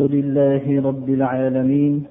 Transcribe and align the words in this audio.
الحمد 0.00 0.14
لله 0.14 0.88
رب 0.88 1.08
العالمين 1.08 2.02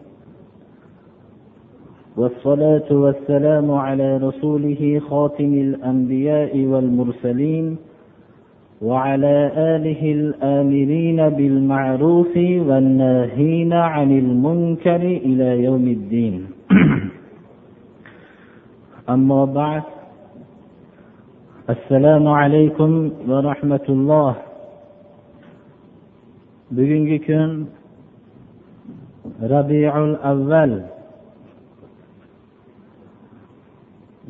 والصلاة 2.18 2.88
والسلام 2.92 3.72
على 3.72 4.18
رسوله 4.18 5.02
خاتم 5.10 5.54
الأنبياء 5.54 6.58
والمرسلين 6.66 7.78
وعلى 8.82 9.52
آله 9.76 10.12
الآمرين 10.12 11.30
بالمعروف 11.30 12.38
والناهين 12.38 13.74
عن 13.74 14.20
المنكر 14.20 15.02
إلى 15.28 15.64
يوم 15.64 15.88
الدين 15.88 16.46
أما 19.16 19.46
بعد 19.46 19.84
السلام 21.70 22.28
عليكم 22.28 23.10
ورحمة 23.30 23.88
الله 23.90 24.36
bugungi 26.68 27.24
kun 27.24 27.77
rabiul 29.42 30.18
avval 30.24 30.72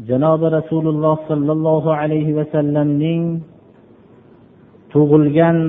janobi 0.07 0.49
rasululloh 0.55 1.15
sollallohu 1.31 1.93
alayhi 1.97 2.33
vasallamning 2.39 3.39
tug'ilgan 4.93 5.59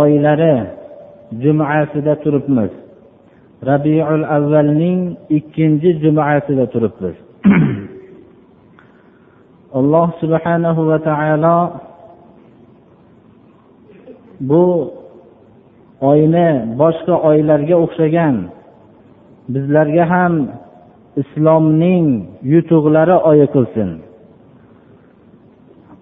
oylari 0.00 0.52
jumasida 1.42 2.14
turibmiz 2.22 2.70
rabiul 3.70 4.24
avvalning 4.36 5.00
ikkinchi 5.38 5.94
jumasida 6.04 6.66
turibmiz 6.72 7.16
alloh 9.80 10.08
subhanahu 10.20 10.86
va 10.90 10.98
taolo 11.08 11.56
bu 14.50 14.62
oyni 16.12 16.46
boshqa 16.80 17.14
oylarga 17.30 17.76
o'xshagan 17.84 18.36
bizlarga 19.50 20.04
ham 20.12 20.34
islomning 21.22 22.06
yutuqlari 22.52 23.16
oyi 23.30 23.46
qilsin 23.54 23.90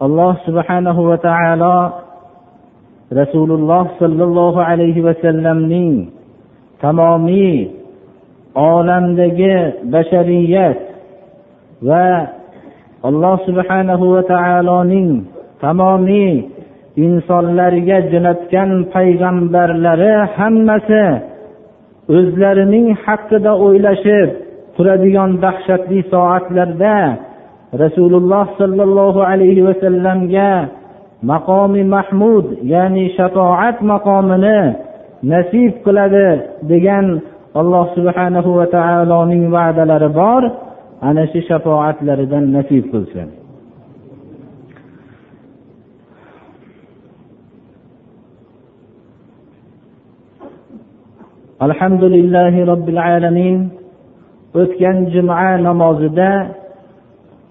alloh 0.04 0.32
subhanahu 0.46 1.00
va 1.10 1.16
taolo 1.28 1.72
rasululloh 3.20 3.84
sollallohu 4.00 4.60
alayhi 4.72 5.02
vasallamning 5.10 5.92
tamomiy 6.82 7.56
olamdagi 8.70 9.54
bashariyat 9.94 10.80
va 11.88 12.06
alloh 13.08 13.34
subhanahu 13.46 14.04
va 14.14 14.22
taoloning 14.32 15.10
tamomiy 15.64 16.30
insonlarga 17.06 17.96
jo'natgan 18.12 18.70
payg'ambarlari 18.94 20.12
hammasi 20.36 21.04
o'zlarining 22.18 22.86
haqida 23.06 23.50
o'ylashib 23.66 24.28
turadigan 24.76 25.30
dahshatli 25.44 26.00
soatlarda 26.12 26.94
rasululloh 27.84 28.46
sollallohu 28.60 29.24
alayhi 29.34 29.64
vasallamga 29.70 30.46
maqomi 31.32 31.82
mahmud 31.94 32.46
ya'ni 32.74 33.04
shafoat 33.18 33.76
maqomini 33.92 34.58
nasib 35.34 35.72
qiladi 35.86 36.26
degan 36.72 37.06
alloh 37.62 37.84
subhanahu 37.98 38.50
va 38.60 38.66
taoloning 38.76 39.42
va'dalari 39.56 40.10
bor 40.20 40.42
ana 41.12 41.22
shu 41.34 41.40
shafoatlaridan 41.50 42.44
nasib 42.56 42.84
qilsin 42.94 43.28
alhamdulillahi 51.66 52.62
robbil 52.72 52.98
alamin 53.16 53.58
o'tgan 54.60 54.96
juma 55.14 55.48
namozida 55.68 56.30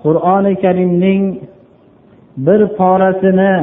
qur'oni 0.03 0.53
karimning 0.63 1.23
bir 2.45 2.61
porasini 2.79 3.53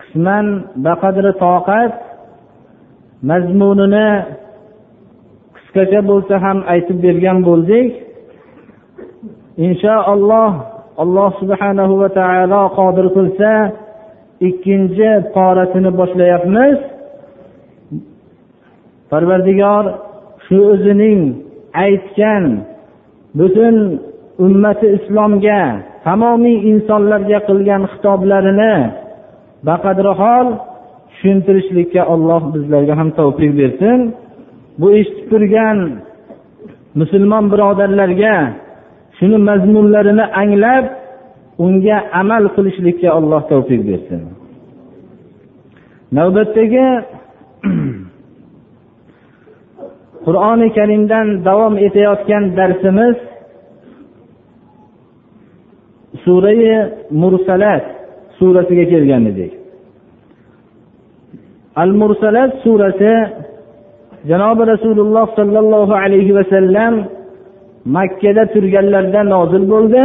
qisman 0.00 0.46
baqadri 0.86 1.32
toqat 1.44 1.92
mazmunini 3.30 4.08
qisqacha 5.56 6.00
bo'lsa 6.10 6.34
ham 6.44 6.58
aytib 6.74 6.98
bergan 7.06 7.38
bo'ldik 7.48 7.88
inshaalloh 9.66 10.50
alloh 11.02 11.28
subhanahu 11.42 11.94
va 12.02 12.08
taolo 12.18 12.60
qodir 12.78 13.06
qilsa 13.16 13.50
ikkinchi 14.48 15.10
porasini 15.36 15.90
boshlayapmiz 16.00 16.76
parvardigor 19.12 19.84
shu 20.48 20.58
o'zining 20.74 21.20
aytgan 21.84 22.44
butun 23.40 23.74
ummati 24.46 24.86
islomga 24.98 25.60
tamomiy 26.06 26.56
insonlarga 26.72 27.38
qilgan 27.48 27.82
xitoblarini 27.92 28.72
baqadrihol 29.70 30.46
tushuntirishlikka 31.10 32.02
olloh 32.14 32.42
bizlarga 32.54 32.94
ham 33.00 33.08
tavfiq 33.18 33.52
bersin 33.60 33.98
bu 34.80 34.86
eshitib 34.98 35.26
turgan 35.32 35.76
musulmon 37.00 37.44
birodarlarga 37.52 38.34
shuni 39.18 39.38
mazmunlarini 39.48 40.24
anglab 40.42 40.84
unga 41.66 41.96
amal 42.22 42.44
qilishlikka 42.56 43.08
alloh 43.18 43.40
tavfiq 43.52 43.80
bersin 43.88 44.20
navbatdagi 46.16 46.86
qur'oni 50.30 50.68
karimdan 50.78 51.26
davom 51.48 51.74
etayotgan 51.86 52.44
darsimiz 52.58 53.16
surai 56.24 56.58
mursalat 57.22 57.84
surasiga 58.38 58.84
kelgan 58.92 59.22
edik 59.32 59.52
al 61.82 61.90
mursalat 62.00 62.50
surasi 62.64 63.12
janobi 64.30 64.62
rasululloh 64.72 65.24
sollallohu 65.38 65.92
alayhi 66.06 66.32
vasallam 66.40 66.94
makkada 67.96 68.42
turganlarida 68.54 69.22
nozil 69.34 69.64
bo'ldi 69.72 70.02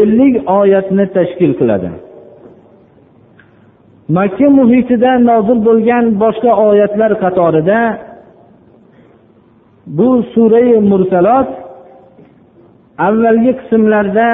ellik 0.00 0.34
oyatni 0.60 1.04
tashkil 1.16 1.52
qiladi 1.60 1.88
makka 4.18 4.46
muhitida 4.58 5.10
nozil 5.30 5.58
bo'lgan 5.68 6.04
boshqa 6.22 6.50
oyatlar 6.70 7.12
qatorida 7.24 7.80
bu 9.98 10.08
surai 10.34 10.68
mursalot 10.90 11.46
avvalgi 13.08 13.52
qismlarda 13.60 14.28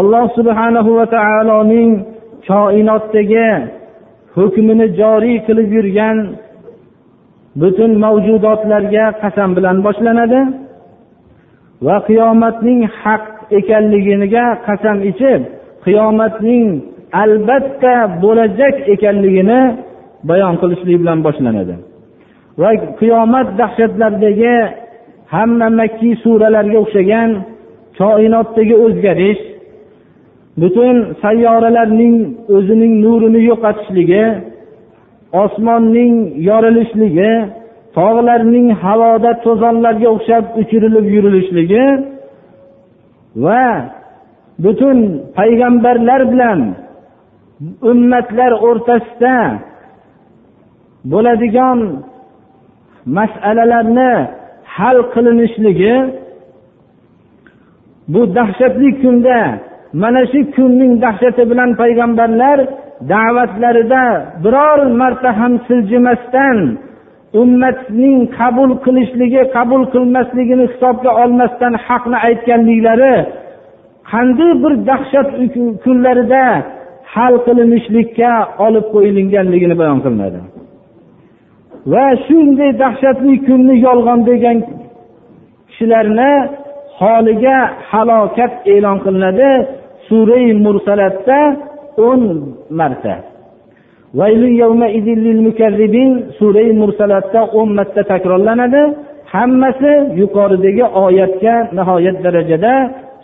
alloh 0.00 0.24
subhanahu 0.38 0.90
va 1.00 1.06
taoloning 1.16 1.90
koinotdagi 2.50 3.48
hukmini 4.36 4.86
joriy 5.00 5.36
qilib 5.46 5.70
yurgan 5.78 6.16
butun 7.60 7.90
mavjudotlarga 8.04 9.04
qasam 9.22 9.50
bilan 9.56 9.76
boshlanadi 9.86 10.40
va 11.86 11.96
qiyomatning 12.08 12.80
haq 13.02 13.22
ekanligiga 13.58 14.46
qasam 14.68 14.96
ichib 15.10 15.40
qiyomatning 15.84 16.64
albatta 17.22 17.94
bo'lajak 18.24 18.74
ekanligini 18.94 19.60
bayon 20.30 20.54
qilishlik 20.60 20.96
bilan 21.02 21.18
boshlanadi 21.26 21.74
va 22.60 22.70
qiyomat 23.00 23.46
dahshatlaridagi 23.60 24.54
hamma 25.34 25.68
makki 25.80 26.10
suralarga 26.24 26.78
o'xshagan 26.84 27.30
koinotdagi 28.00 28.74
o'zgarish 28.86 29.40
butun 30.60 30.96
sayyoralarning 31.24 32.16
o'zining 32.56 32.92
nurini 33.04 33.40
yo'qotishligi 33.50 34.24
osmonning 35.42 36.14
yorilishligi 36.48 37.32
tog'larning 37.96 38.66
havoda 38.82 39.32
to'zonlarga 39.46 40.06
o'xshab 40.14 40.44
uchirilib 40.62 41.06
yurilishligi 41.16 41.84
va 43.44 43.62
butun 44.64 44.96
payg'ambarlar 45.38 46.20
bilan 46.32 46.58
ummatlar 47.90 48.52
o'rtasida 48.68 49.34
bo'ladigan 51.12 51.78
masalalarni 53.06 54.28
hal 54.64 54.98
qilinishligi 55.14 55.96
bu 58.12 58.34
dahshatli 58.36 58.90
kunda 59.02 59.38
mana 60.02 60.22
shu 60.32 60.40
kunning 60.56 60.92
dahshati 61.04 61.42
bilan 61.50 61.70
payg'ambarlar 61.80 62.58
da'vatlarida 63.12 64.02
biror 64.44 64.78
marta 65.02 65.30
ham 65.40 65.52
siljimasdan 65.68 66.58
ummatning 67.42 68.18
qabul 68.38 68.70
qilishligi 68.84 69.42
qabul 69.56 69.82
qilmasligini 69.94 70.64
hisobga 70.72 71.10
olmasdan 71.22 71.72
haqni 71.86 72.16
aytganliklari 72.26 73.16
qanday 74.12 74.50
bir 74.62 74.72
dahshat 74.90 75.28
kunlarida 75.84 76.42
hal 77.14 77.34
qilinishlikka 77.46 78.30
olib 78.66 78.86
qo'yilganligini 78.94 79.74
bayon 79.80 79.98
qilinadi 80.04 80.40
va 81.90 82.02
shunday 82.26 82.70
dahshatli 82.82 83.34
kunni 83.46 83.74
yolg'on 83.86 84.20
degan 84.30 84.56
kishilarni 85.70 86.26
holiga 87.00 87.56
halokat 87.92 88.52
e'lon 88.74 88.96
qilinadi 89.04 89.48
surai 90.08 90.44
mursalatda 90.66 91.38
o'n 92.08 92.22
marta 92.80 93.14
surai 96.38 96.68
mursalatda 96.82 97.40
o'n 97.58 97.70
marta 97.78 98.02
takrorlanadi 98.12 98.82
hammasi 99.34 99.92
yuqoridagi 100.20 100.84
oyatga 101.06 101.54
nihoyat 101.78 102.16
darajada 102.24 102.72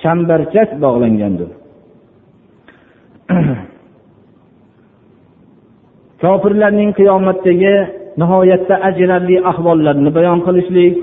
chambarchas 0.02 0.68
bog'langandir 0.84 1.48
kofirlarning 6.22 6.90
qiyomatdagi 6.98 7.74
nihoyatda 8.20 8.74
ajrarli 8.88 9.36
ahvollarni 9.52 10.10
bayon 10.18 10.38
qilishlik 10.46 10.94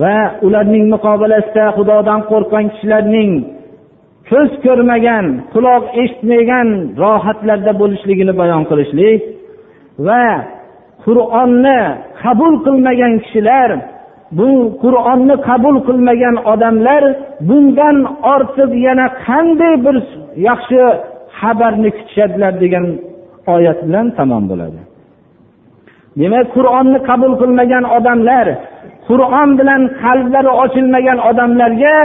va 0.00 0.16
ularning 0.46 0.84
muqobilasida 0.94 1.64
xudodan 1.76 2.20
qo'rqqan 2.30 2.64
kishilarning 2.72 3.32
ko'z 4.30 4.50
ko'rmagan 4.66 5.26
quloq 5.54 5.82
eshitmagan 6.02 6.68
rohatlarda 7.04 7.72
bo'lishligini 7.82 8.34
bayon 8.40 8.62
qilishlik 8.70 9.20
va 10.08 10.24
qur'onni 11.06 11.78
qabul 12.22 12.54
qilmagan 12.66 13.12
kishilar 13.24 13.70
bu 14.38 14.48
qur'onni 14.84 15.34
qabul 15.48 15.76
qilmagan 15.88 16.34
odamlar 16.52 17.02
bundan 17.48 17.96
ortiq 18.34 18.70
yana 18.86 19.06
qanday 19.26 19.74
bir 19.84 19.96
yaxshi 20.48 20.80
xabarni 21.40 21.88
kutishadilar 21.96 22.52
degan 22.64 22.84
oyat 23.56 23.78
bilan 23.86 24.06
tamom 24.20 24.44
bo'ladi 24.52 24.80
demak 26.22 26.46
qur'onni 26.56 26.98
qabul 27.08 27.32
qilmagan 27.40 27.84
odamlar 27.98 28.46
qur'on 29.08 29.48
bilan 29.60 29.82
qalblari 30.04 30.50
ochilmagan 30.64 31.18
odamlarga 31.30 31.96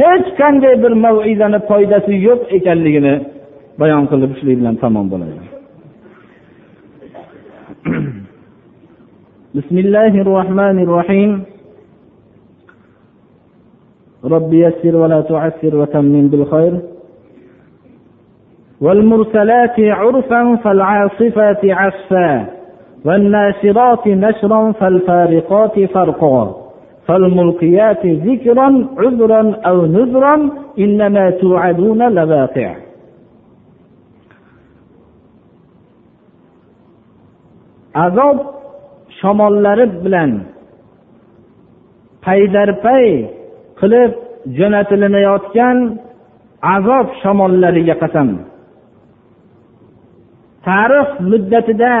hech 0.00 0.26
qanday 0.40 0.74
bir 0.84 0.92
maizani 1.04 1.58
foydasi 1.70 2.14
yo'q 2.26 2.40
ekanligini 2.58 3.14
bayon 3.80 4.02
qilib 4.12 4.32
shuning 4.38 4.56
bilan 4.60 4.74
tamom 4.82 5.06
bo'ladi 5.14 5.34
بسم 9.58 9.76
الله 9.84 10.12
الرحمن 10.24 10.76
الرحيم 10.86 11.30
رب 14.34 14.50
يسر 14.64 14.94
ولا 15.02 15.20
تعسر 15.30 15.72
وتمن 15.80 16.24
بالخير 16.32 16.72
والمرسلات 18.84 19.76
عرفا 20.00 20.42
فالعاصفات 20.64 21.62
عصفا 21.80 22.28
والناشرات 23.04 24.06
نشرا 24.06 24.72
فالفارقات 24.72 25.84
فرقا 25.84 26.56
فالملقيات 27.06 28.06
ذكرا 28.06 28.88
عذرا 28.98 29.56
أو 29.66 29.86
نذرا 29.86 30.50
إنما 30.78 31.30
توعدون 31.30 32.14
لواقع 32.14 32.74
azob 38.06 38.38
shamollari 39.20 39.84
bilan 40.04 40.30
paydarpay 42.24 43.04
qilib 43.80 44.12
jo'natilinayotgan 44.58 45.76
azob 46.76 47.06
shamollariga 47.20 47.96
qasam 48.02 48.28
tarix 50.66 51.08
muddatida 51.30 51.94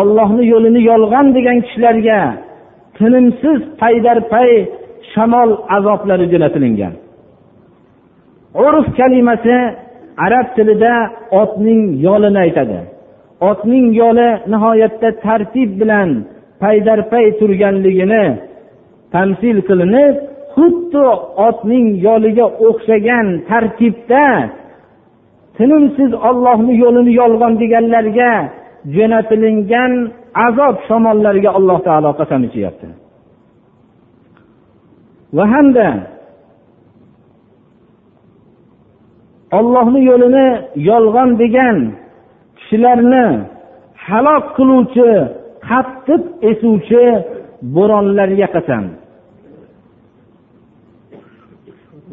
ollohni 0.00 0.42
yo'lini 0.52 0.80
yolg'on 0.90 1.26
degan 1.36 1.58
kishilarga 1.66 2.18
tinimsiz 2.98 3.60
paydar 3.82 4.18
pay 4.32 4.50
shamol 5.12 5.50
azoblari 5.76 6.26
jo'natilingan 6.32 6.92
urf 8.66 8.86
kalimasi 9.00 9.56
arab 10.26 10.46
tilida 10.56 10.94
otning 11.42 11.82
yolini 12.06 12.38
aytadi 12.46 12.78
otning 13.50 13.86
yoli 14.02 14.28
nihoyatda 14.52 15.08
tartib 15.26 15.70
bilan 15.80 16.08
paydar 16.62 16.98
pay 17.12 17.26
turganligini 17.40 18.24
tamsil 19.14 19.58
qilinib 19.68 20.14
xuddi 20.54 21.04
otning 21.48 21.86
yoliga 22.06 22.46
o'xshagan 22.68 23.26
tartibda 23.50 24.24
tinimsiz 25.58 26.12
ollohni 26.28 26.72
yo'lini 26.84 27.12
yolg'on 27.22 27.54
deganlarga 27.62 28.30
jo'natilingan 28.94 29.92
azob 30.46 30.76
shamollariga 30.88 31.50
alloh 31.58 31.78
taolo 31.86 32.10
qasam 32.20 32.40
ichyapti 32.48 32.86
va 35.36 35.44
hamda 35.52 35.88
ollohni 39.58 40.00
yo'lini 40.10 40.46
yolg'on 40.90 41.30
degan 41.42 41.76
kishilarni 42.58 43.24
halok 44.06 44.44
qiluvchi 44.56 45.10
qattiq 45.68 46.22
esuvchi 46.50 47.04
bo'ronlarga 47.74 48.46
qasam 48.56 48.84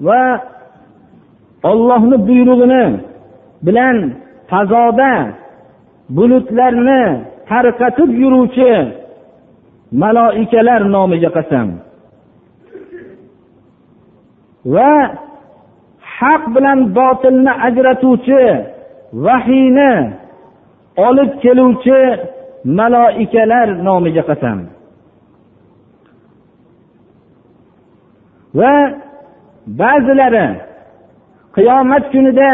va 0.07 0.21
ollohni 1.71 2.15
buyrug'ini 2.27 2.83
bilan 3.65 3.95
fazoda 4.49 5.13
bulutlarni 6.17 7.01
tarqatib 7.49 8.11
yuruvchi 8.23 8.71
maloikalar 10.01 10.81
nomiga 10.95 11.29
qasam 11.37 11.67
va 14.73 14.91
haq 16.15 16.41
bilan 16.55 16.79
botilni 16.97 17.51
ajratuvchi 17.67 18.43
vahiyni 19.25 19.91
olib 21.07 21.31
keluvchi 21.43 21.99
maloikalar 22.79 23.67
nomiga 23.87 24.23
qasam 24.29 24.57
va 28.59 28.73
ba'zilari 29.79 30.47
qiyomat 31.55 32.03
kunida 32.13 32.51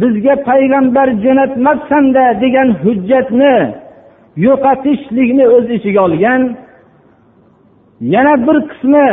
bizga 0.00 0.34
payg'ambar 0.50 1.08
jo'natmabsanda 1.24 2.24
degan 2.42 2.68
hujjatni 2.82 3.54
yo'qotishlikni 4.46 5.44
o'z 5.56 5.66
ichiga 5.78 6.00
olgan 6.08 6.42
yana 8.14 8.34
bir 8.46 8.56
qismi 8.70 9.08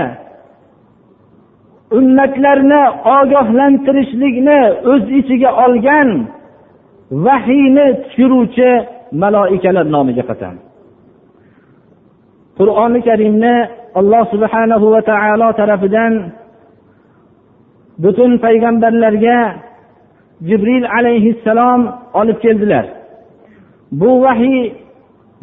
ummatlarni 2.00 2.82
ogohlantirishlikni 3.20 4.60
o'z 4.92 5.06
ichiga 5.20 5.50
olgan 5.66 6.10
vahiyni 7.26 7.86
tushiruvchi 8.04 8.70
maloikalar 9.22 9.86
nomiga 9.96 10.24
qasam 10.30 10.56
qur'oni 12.60 13.00
karimni 13.08 13.54
alloh 14.00 14.24
subhanahu 14.34 14.86
va 14.94 15.02
taolo 15.10 15.48
tarafidan 15.60 16.14
butun 18.04 18.32
payg'ambarlarga 18.46 19.38
jibril 20.48 20.86
alayhissalom 21.00 21.82
olib 22.22 22.38
keldilar 22.46 22.86
bu 23.92 24.10
vahiy 24.24 24.72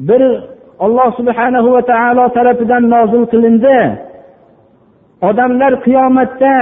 bir 0.09 0.23
olloh 0.85 1.09
subhanahu 1.21 1.69
va 1.77 1.83
taolo 1.91 2.25
tarafidan 2.37 2.83
nozil 2.95 3.23
qilindi 3.33 3.79
odamlar 5.31 5.73
qiyomatda 5.87 6.55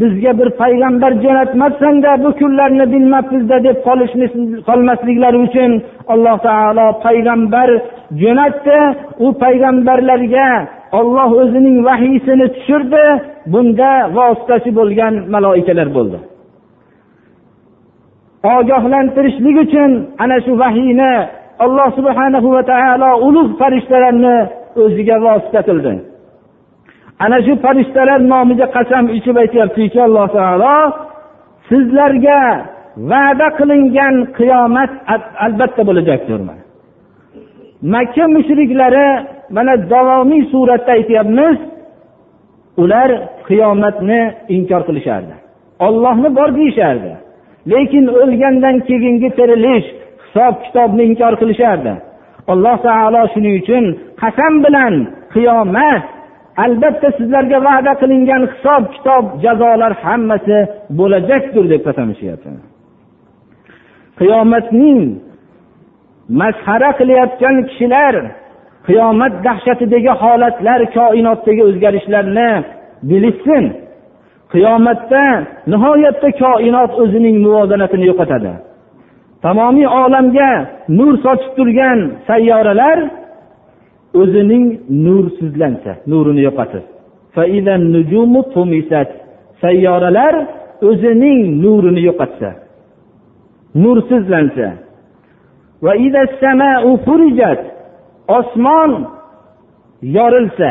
bizga 0.00 0.32
bir 0.38 0.48
payg'ambar 0.60 1.12
jo'natmabsanda 1.24 2.10
bu 2.24 2.30
kunlarni 2.40 2.84
bilmabmizda 2.94 3.56
deb 3.66 3.76
qolmasliklari 4.68 5.38
uchun 5.46 5.70
alloh 6.14 6.36
taolo 6.48 6.84
payg'ambar 7.04 7.68
jo'natdi 8.22 8.78
u 9.24 9.26
payg'ambarlarga 9.42 10.46
olloh 11.00 11.28
o'zining 11.42 11.76
vahiysini 11.88 12.46
tushirdi 12.54 13.04
bunda 13.52 13.90
vositachi 14.18 14.70
bo'lgan 14.78 15.14
maloikalar 15.34 15.88
bo'ldi 15.96 16.18
ogohlantirishlik 18.44 19.56
uchun 19.64 19.96
ana 20.18 20.40
shu 20.44 20.58
vahiyni 20.58 21.08
alloh 21.64 21.88
subhanahu 21.98 22.48
va 22.56 22.62
taolo 22.72 23.08
ulug' 23.26 23.50
farishtalarni 23.60 24.34
o'ziga 24.84 25.16
vosita 25.26 25.60
qildi 25.68 25.92
ana 27.26 27.38
shu 27.46 27.52
farishtalar 27.64 28.20
nomiga 28.32 28.66
qasam 28.76 29.04
ichib 29.18 29.36
aytyaptiki 29.44 29.98
alloh 30.08 30.26
taolo 30.38 30.74
sizlarga 31.70 32.38
va'da 33.12 33.46
qilingan 33.58 34.14
qiyomat 34.38 34.90
albatta 35.46 35.82
bo'lajagdir 35.88 36.40
makka 37.94 38.24
mushriklari 38.36 39.08
mana 39.56 39.72
davomiy 39.92 40.42
suratda 40.54 40.90
aytyapmiz 40.98 41.56
ular 42.82 43.10
qiyomatni 43.48 44.18
inkor 44.56 44.82
qilishardi 44.88 45.34
ollohni 45.86 46.28
bor 46.38 46.48
deyishardi 46.58 47.10
lekin 47.72 48.04
o'lgandan 48.22 48.76
keyingi 48.88 49.28
tirilish 49.38 49.86
hisob 50.24 50.54
kitobni 50.64 51.02
inkor 51.10 51.34
qilishardi 51.40 51.92
alloh 52.52 52.76
taolo 52.86 53.20
shuning 53.34 53.54
uchun 53.62 53.84
qasam 54.22 54.54
bilan 54.64 54.94
qiyomat 55.34 56.04
albatta 56.64 57.08
sizlarga 57.18 57.58
va'da 57.68 57.92
qilingan 58.00 58.42
hisob 58.52 58.82
kitob 58.94 59.24
jazolar 59.44 59.92
hammasi 60.04 60.58
bo'lajakdir 60.98 61.64
deb 61.72 61.80
qasamlashyapti 61.88 62.50
qiyomatning 64.20 64.98
masxara 66.40 66.90
qilayotgan 66.98 67.56
kishilar 67.68 68.14
qiyomat 68.86 69.32
dahshatidagi 69.46 70.12
holatlar 70.22 70.80
koinotdagi 70.98 71.62
o'zgarishlarni 71.70 72.48
bilishsin 73.10 73.64
qiyomatda 74.52 75.22
nihoyatda 75.72 76.28
koinot 76.42 76.90
o'zining 77.02 77.36
muvozanatini 77.44 78.04
yo'qotadi 78.10 78.52
tamomiy 79.46 79.88
olamga 80.04 80.50
nur 80.98 81.12
sochib 81.24 81.52
turgan 81.58 81.98
sayyoralar 82.28 82.98
o'zining 84.20 84.66
nursizlansa 85.04 85.92
nurini 86.10 86.42
yo'qotib 86.48 86.84
sayyoralar 89.68 90.34
o'zining 90.88 91.40
nurini 91.62 92.02
yo'qotsa 92.08 92.48
nursizlansa 93.82 94.68
osmon 98.38 98.90
yorilsa 100.18 100.70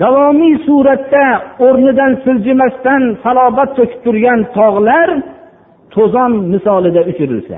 davomiy 0.00 0.54
suratda 0.66 1.24
o'rnidan 1.66 2.12
siljimasdan 2.24 3.02
salobat 3.24 3.70
to'kib 3.78 4.00
turgan 4.04 4.40
tog'lar 4.58 5.08
to'zon 5.94 6.32
misolida 6.52 7.02
uchirilsa 7.12 7.56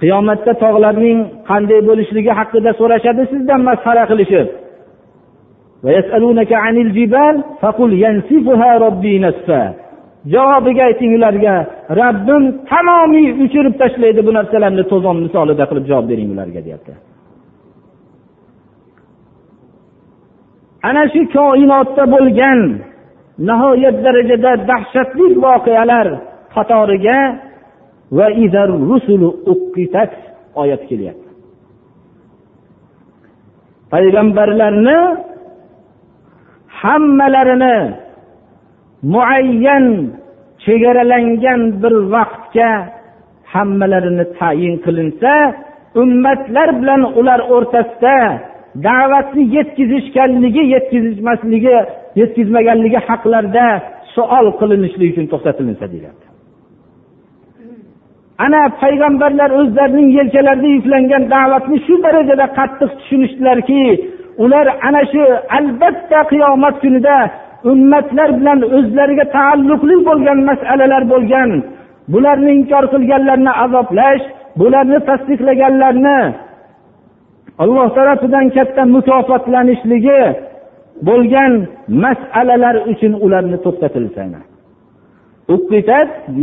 qiyomatda 0.00 0.52
tog'larning 0.64 1.18
qanday 1.50 1.80
bo'lishligi 1.88 2.32
haqida 2.40 2.70
so'rashadi 2.80 3.22
sizdan 3.32 3.60
masxara 3.68 4.04
qilishib 4.10 4.48
javobiga 10.34 10.82
ayting 10.90 11.10
ularga 11.18 11.54
rabbim 12.02 12.42
tamomiy 12.72 13.26
uchirib 13.44 13.74
tashlaydi 13.82 14.20
bu 14.28 14.32
narsalarni 14.38 14.82
to'zon 14.92 15.16
misolida 15.26 15.64
qilib 15.70 15.84
javob 15.90 16.06
bering 16.12 16.28
ularga 16.36 16.60
deyapti 16.68 16.92
ana 20.86 21.02
shu 21.12 21.20
koinotda 21.36 22.04
bo'lgan 22.14 22.60
nihoyat 23.48 23.96
darajada 24.04 24.52
dahshatli 24.70 25.26
voqealar 25.44 26.06
qatoriga 26.54 27.18
va 28.16 28.26
oyat 30.62 30.82
kelyapti 30.90 31.28
payg'ambarlarni 33.92 34.96
hammalarini 36.80 37.76
muayyan 39.12 39.86
chegaralangan 40.64 41.60
bir 41.82 41.94
vaqtga 42.14 42.70
hammalarini 43.52 44.24
tayin 44.38 44.74
qilinsa 44.84 45.32
ummatlar 46.02 46.68
bilan 46.80 47.02
ular 47.20 47.40
o'rtasida 47.56 48.18
da'vatni 48.76 49.42
yetkazishganligi 49.56 50.60
yetkazishmasligi 50.74 51.74
yetkazmaganligi 52.20 52.98
haqlarida 53.08 53.66
saol 54.16 54.46
qilinishligi 54.60 55.10
uchun 55.14 55.26
to'xtatilinsa 55.32 55.86
deyiladi 55.92 56.24
ana 58.44 58.62
payg'ambarlar 58.82 59.50
o'zlarining 59.60 60.08
yelkalarida 60.18 60.68
yuklangan 60.76 61.22
da'vatni 61.34 61.76
shu 61.86 61.94
darajada 62.06 62.46
qattiq 62.58 62.90
tushunishdilarki 62.98 63.80
ular 64.44 64.66
ana 64.88 65.02
shu 65.12 65.20
albatta 65.58 66.18
qiyomat 66.32 66.74
kunida 66.84 67.16
ummatlar 67.72 68.28
bilan 68.38 68.58
o'zlariga 68.76 69.24
taalluqli 69.36 69.96
bo'lgan 70.08 70.38
masalalar 70.50 71.02
bo'lgan 71.12 71.50
bularni 72.12 72.50
inkor 72.58 72.84
qilganlarni 72.94 73.50
azoblash 73.64 74.22
bularni 74.60 74.98
tasdiqlaganlarni 75.10 76.18
alloh 77.64 77.86
tarafidan 77.98 78.46
katta 78.58 78.82
mukofotlanishligi 78.96 80.18
bo'lgan 81.08 81.52
masalalar 82.04 82.74
uchun 82.92 83.12
ularni 83.26 83.58
to'xtatilsa 83.66 84.22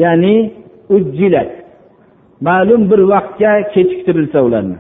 ya'ni 0.04 0.36
ujjilat 0.96 1.52
ma'lum 2.48 2.82
bir 2.92 3.00
vaqtga 3.14 3.52
kechiktirilsa 3.74 4.40
ularni 4.48 4.78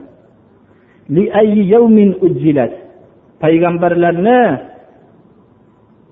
payg'ambarlarni 3.44 4.39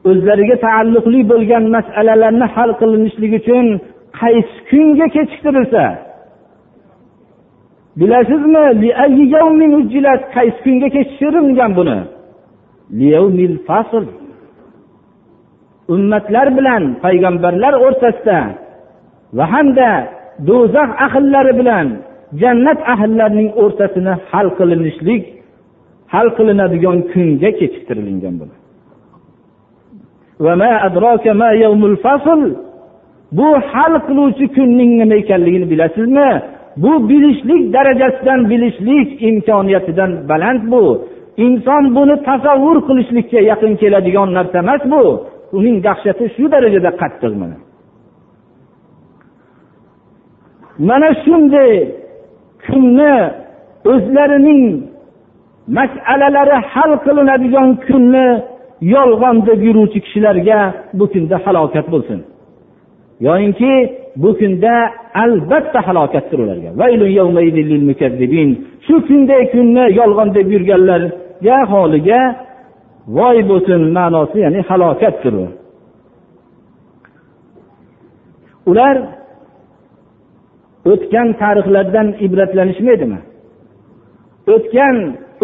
o'zlariga 0.09 0.55
taalluqli 0.67 1.19
bo'lgan 1.31 1.63
masalalarni 1.77 2.45
hal 2.55 2.71
qilinishligi 2.81 3.37
uchun 3.43 3.65
qaysi 4.19 4.57
kunga 4.69 5.05
kechiktirilsa 5.15 5.83
bilasizmi 8.01 10.15
qaysi 10.35 10.57
kunga 10.65 10.87
kechiktirilgan 10.95 11.71
buni 11.79 11.97
ummatlar 15.95 16.47
bilan 16.57 16.83
payg'ambarlar 17.03 17.73
o'rtasida 17.87 18.39
va 19.37 19.45
hamda 19.53 19.89
do'zax 20.49 20.89
ahllari 21.05 21.53
bilan 21.59 21.85
jannat 22.43 22.79
ahllarining 22.93 23.49
o'rtasini 23.63 24.13
hal 24.31 24.47
qilinishlik 24.59 25.23
hal 26.13 26.27
qilinadigan 26.37 26.97
kunga 27.13 27.49
kechiktirilgan 27.59 28.33
bu 33.37 33.49
hal 33.85 33.93
qiluvchi 34.07 34.45
kunning 34.55 34.91
nima 35.01 35.15
ekanligini 35.21 35.65
bilasizmi 35.73 36.29
bu 36.77 37.09
bilishlik 37.09 37.73
darajasidan 37.73 38.49
bilishlik 38.49 39.21
imkoniyatidan 39.21 40.29
baland 40.29 40.71
bu 40.71 41.01
inson 41.45 41.85
buni 41.95 42.15
tasavvur 42.27 42.77
qilishlikka 42.87 43.39
yaqin 43.51 43.73
keladigan 43.81 44.29
narsa 44.37 44.57
emas 44.63 44.81
bu 44.91 45.01
uning 45.57 45.77
dahshati 45.87 46.25
shu 46.35 46.43
darajada 46.53 46.89
qattiq 47.01 47.33
mana 47.41 47.57
mana 50.89 51.09
shunday 51.25 51.71
kunni 52.65 53.13
o'zlarining 53.93 54.63
masalalari 55.77 56.57
hal 56.73 56.91
qilinadigan 57.05 57.67
kunni 57.87 58.25
yolg'on 58.95 59.35
deb 59.47 59.59
yuruvchi 59.67 59.97
kishilarga 60.05 60.57
bu 60.99 61.03
kunda 61.13 61.35
halokat 61.45 61.85
bo'lsin 61.93 62.19
yoyinki 63.27 63.71
bu 64.15 64.37
kunda 64.39 64.89
albatta 65.13 65.79
halokatdir 65.87 66.39
ularga 66.39 66.69
shu 68.87 68.95
kunday 69.09 69.41
kunni 69.53 69.83
yolg'on 69.99 70.29
deb 70.37 70.47
yurganlarga 70.55 71.55
holiga 71.73 72.19
voy 73.17 73.37
bo'lsin 73.49 73.81
ma'nosi 73.97 74.37
ya'ni 74.45 74.59
halokatdir 74.69 75.33
u 75.43 75.47
ular 78.71 78.95
o'tgan 80.91 81.27
tarixlardan 81.41 82.07
ibratlanishmaydimi 82.25 83.19
o'tgan 84.55 84.95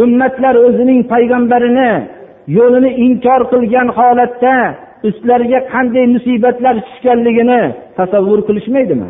ummatlar 0.03 0.55
o'zining 0.67 0.99
payg'ambarini 1.13 1.91
yo'lini 2.57 2.91
inkor 3.05 3.41
qilgan 3.51 3.87
holatda 3.97 4.55
ustlariga 5.07 5.59
qanday 5.73 6.05
musibatlar 6.15 6.75
tushganligini 6.87 7.61
tasavvur 7.97 8.39
qilishmaydimi 8.47 9.07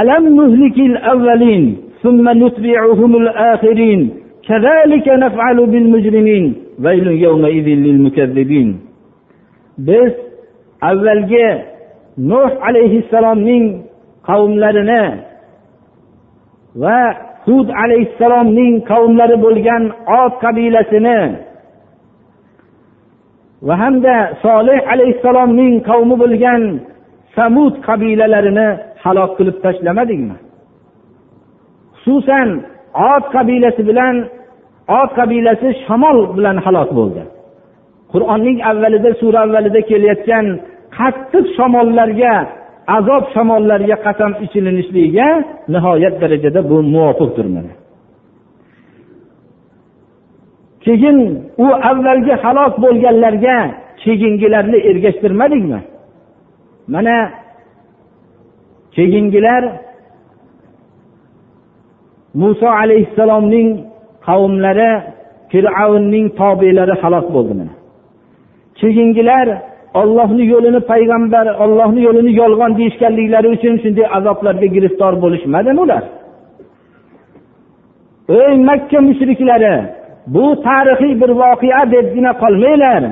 alam 0.00 0.22
muhlikil 0.40 0.94
avvalin 1.12 1.66
ثم 2.08 2.26
نتبعهم 2.42 3.12
الآخرين 3.22 4.00
كذلك 4.48 5.06
نفعل 5.24 5.58
بالمجرمين 5.72 6.44
ويل 6.84 7.08
يومئذ 7.26 7.66
للمكذبين 7.86 8.68
biz 9.88 10.12
avvalgi 10.90 11.46
nuh 12.28 12.48
alayhissalomning 12.68 13.64
qavmlarini 14.28 15.06
va 16.82 16.98
hud 17.46 17.66
alayhissalomning 17.84 18.72
qavmlari 18.92 19.36
bo'lgan 19.44 19.82
ot 20.22 20.32
qabilasini 20.44 21.20
va 23.68 23.74
hamda 23.82 24.14
solih 24.46 24.80
alayhissalomning 24.94 25.74
qavmi 25.90 26.16
bo'lgan 26.22 26.62
samud 27.38 27.72
qabilalarini 27.88 28.68
halok 29.04 29.30
qilib 29.38 29.56
tashlamadingmi 29.66 30.36
xususan 32.02 32.48
ot 33.12 33.24
qabilasi 33.36 33.82
bilan 33.90 34.14
ot 35.00 35.10
qabilasi 35.20 35.68
shamol 35.86 36.18
bilan 36.36 36.56
halok 36.66 36.90
bo'ldi 36.98 37.22
qur'onning 38.12 38.58
avvalida 38.70 39.10
sura 39.22 39.38
avvalida 39.46 39.80
kelayotgan 39.90 40.46
qattiq 40.98 41.44
shamollarga 41.58 42.34
azob 42.98 43.24
shamollarga 43.34 43.96
qasam 44.06 44.30
ichilinishligiga 44.44 45.28
nihoyat 45.74 46.14
darajada 46.22 46.60
bu 46.70 46.76
muvofiqdir 46.94 47.46
mana 47.56 47.72
keyin 50.84 51.28
u 51.58 51.66
avvalgi 51.90 52.32
halok 52.42 52.74
bo'lganlarga 52.84 53.56
keyingilarni 54.02 54.76
ergashtirmadikmi 54.90 55.78
mana 56.92 57.16
keyingilar 58.96 59.62
muso 62.42 62.66
alayhissalomning 62.82 63.68
qavmlari 64.28 64.90
fir'avnning 65.52 66.26
tobelari 66.40 66.94
halok 67.02 67.26
bo'ldi 67.34 67.52
mana 67.60 67.74
keyingilar 68.80 69.46
ollohni 70.00 70.44
yo'lini 70.52 70.80
payg'ambar 70.90 71.46
ollohni 71.64 72.00
yo'lini 72.08 72.32
yolg'on 72.42 72.70
deyishganliklari 72.78 73.48
uchun 73.56 73.74
shunday 73.82 74.06
azoblarga 74.16 74.66
giriftor 74.74 75.12
bo'lishmadimi 75.24 75.80
ular 75.86 76.02
ey 78.42 78.54
makka 78.70 78.98
mushriklari 79.08 79.72
bu 80.26 80.62
tarixiy 80.62 81.14
bir 81.22 81.28
voqea 81.40 81.82
debgina 81.92 82.32
qolmanglar 82.42 83.02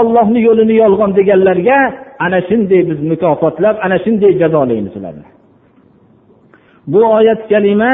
ollohni 0.00 0.38
yo'lini 0.48 0.74
yolg'on 0.82 1.10
deganlarga 1.18 1.78
ana 2.24 2.38
shunday 2.48 2.80
biz 2.90 2.98
mukofotlab 3.10 3.76
ana 3.84 3.96
shunday 4.04 4.32
jazolaymiz 4.42 4.94
ularni 5.00 5.26
bu 6.92 6.98
oyat 7.18 7.40
kalima 7.52 7.92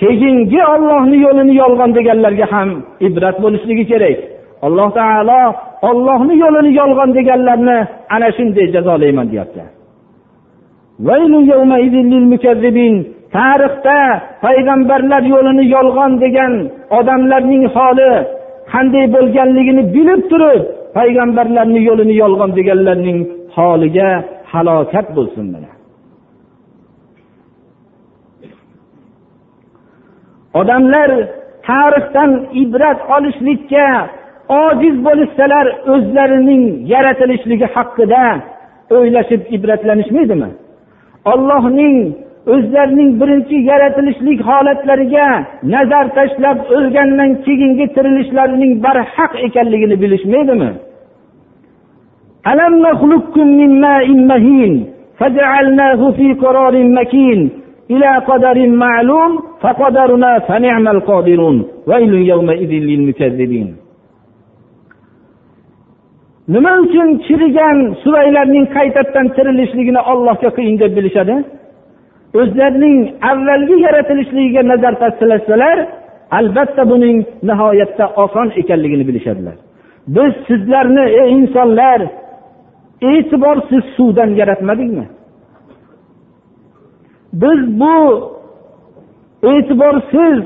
keyingi 0.00 0.60
ollohni 0.74 1.16
yo'lini 1.26 1.54
yolg'on 1.62 1.90
deganlarga 1.98 2.46
ham 2.52 2.68
ibrat 3.08 3.36
bo'lishligi 3.44 3.84
kerak 3.92 4.18
alloh 4.66 4.88
taolo 5.00 5.40
ollohni 5.90 6.34
yo'lini 6.44 6.70
yolg'on 6.80 7.10
deganlarni 7.18 7.76
ana 8.14 8.28
shunday 8.38 8.66
jazolayman 8.76 9.26
deyapti 9.32 9.62
tarixda 13.36 13.98
payg'ambarlar 14.44 15.22
yo'lini 15.34 15.64
yolg'on 15.76 16.12
degan 16.24 16.52
odamlarning 16.98 17.64
holi 17.76 18.10
qanday 18.72 19.04
bo'lganligini 19.16 19.82
bilib 19.96 20.20
turib 20.30 20.62
payg'ambarlarni 20.98 21.80
yo'lini 21.88 22.14
yolg'on 22.24 22.50
deganlarning 22.60 23.18
holiga 23.58 24.08
halokat 24.52 25.06
bo'lsin 25.16 25.46
mana 25.54 25.70
odamlar 30.60 31.08
tarixdan 31.70 32.30
ibrat 32.64 32.98
olishlikka 33.16 33.86
ojiz 34.66 34.96
bo'lishsalar 35.08 35.66
o'zlarining 35.94 36.62
yaratilishligi 36.94 37.66
haqida 37.76 38.24
o'ylashib 38.98 39.40
ibratlanishmaydimi 39.56 40.48
ollohning 41.32 41.96
o'zlarining 42.54 43.10
birinchi 43.20 43.56
yaratilishlik 43.70 44.38
holatlariga 44.50 45.26
nazar 45.74 46.06
tashlab 46.18 46.58
o'lgandan 46.76 47.30
keyingi 47.46 47.86
tirilishlarining 47.96 48.72
barhaq 48.86 49.32
ekanligini 49.46 49.96
bilishmaydimi 50.02 50.70
nima 66.54 66.72
uchun 66.86 67.08
chirigan 67.26 67.76
suraylarning 68.02 68.64
qaytadan 68.76 69.26
tirilishligini 69.36 70.00
ollohga 70.12 70.48
qiyin 70.56 70.74
deb 70.82 70.92
bilishadi 70.98 71.34
o'zlarining 72.34 72.98
avvalgi 73.30 73.74
yaratilishligiga 73.86 74.62
nazar 74.72 74.94
tashlasalar 75.04 75.78
albatta 76.38 76.82
buning 76.90 77.18
nihoyatda 77.48 78.06
oson 78.24 78.46
ekanligini 78.60 79.04
bilishadilar 79.10 79.56
biz 80.16 80.32
sizlarni 80.48 81.04
ey 81.22 81.28
insonlar 81.40 82.00
e'tiborsiz 83.10 83.82
suvdan 83.96 84.30
yaratmadikmi 84.40 85.04
biz 87.42 87.60
bu 87.80 87.94
e'tiborsiz 89.52 90.36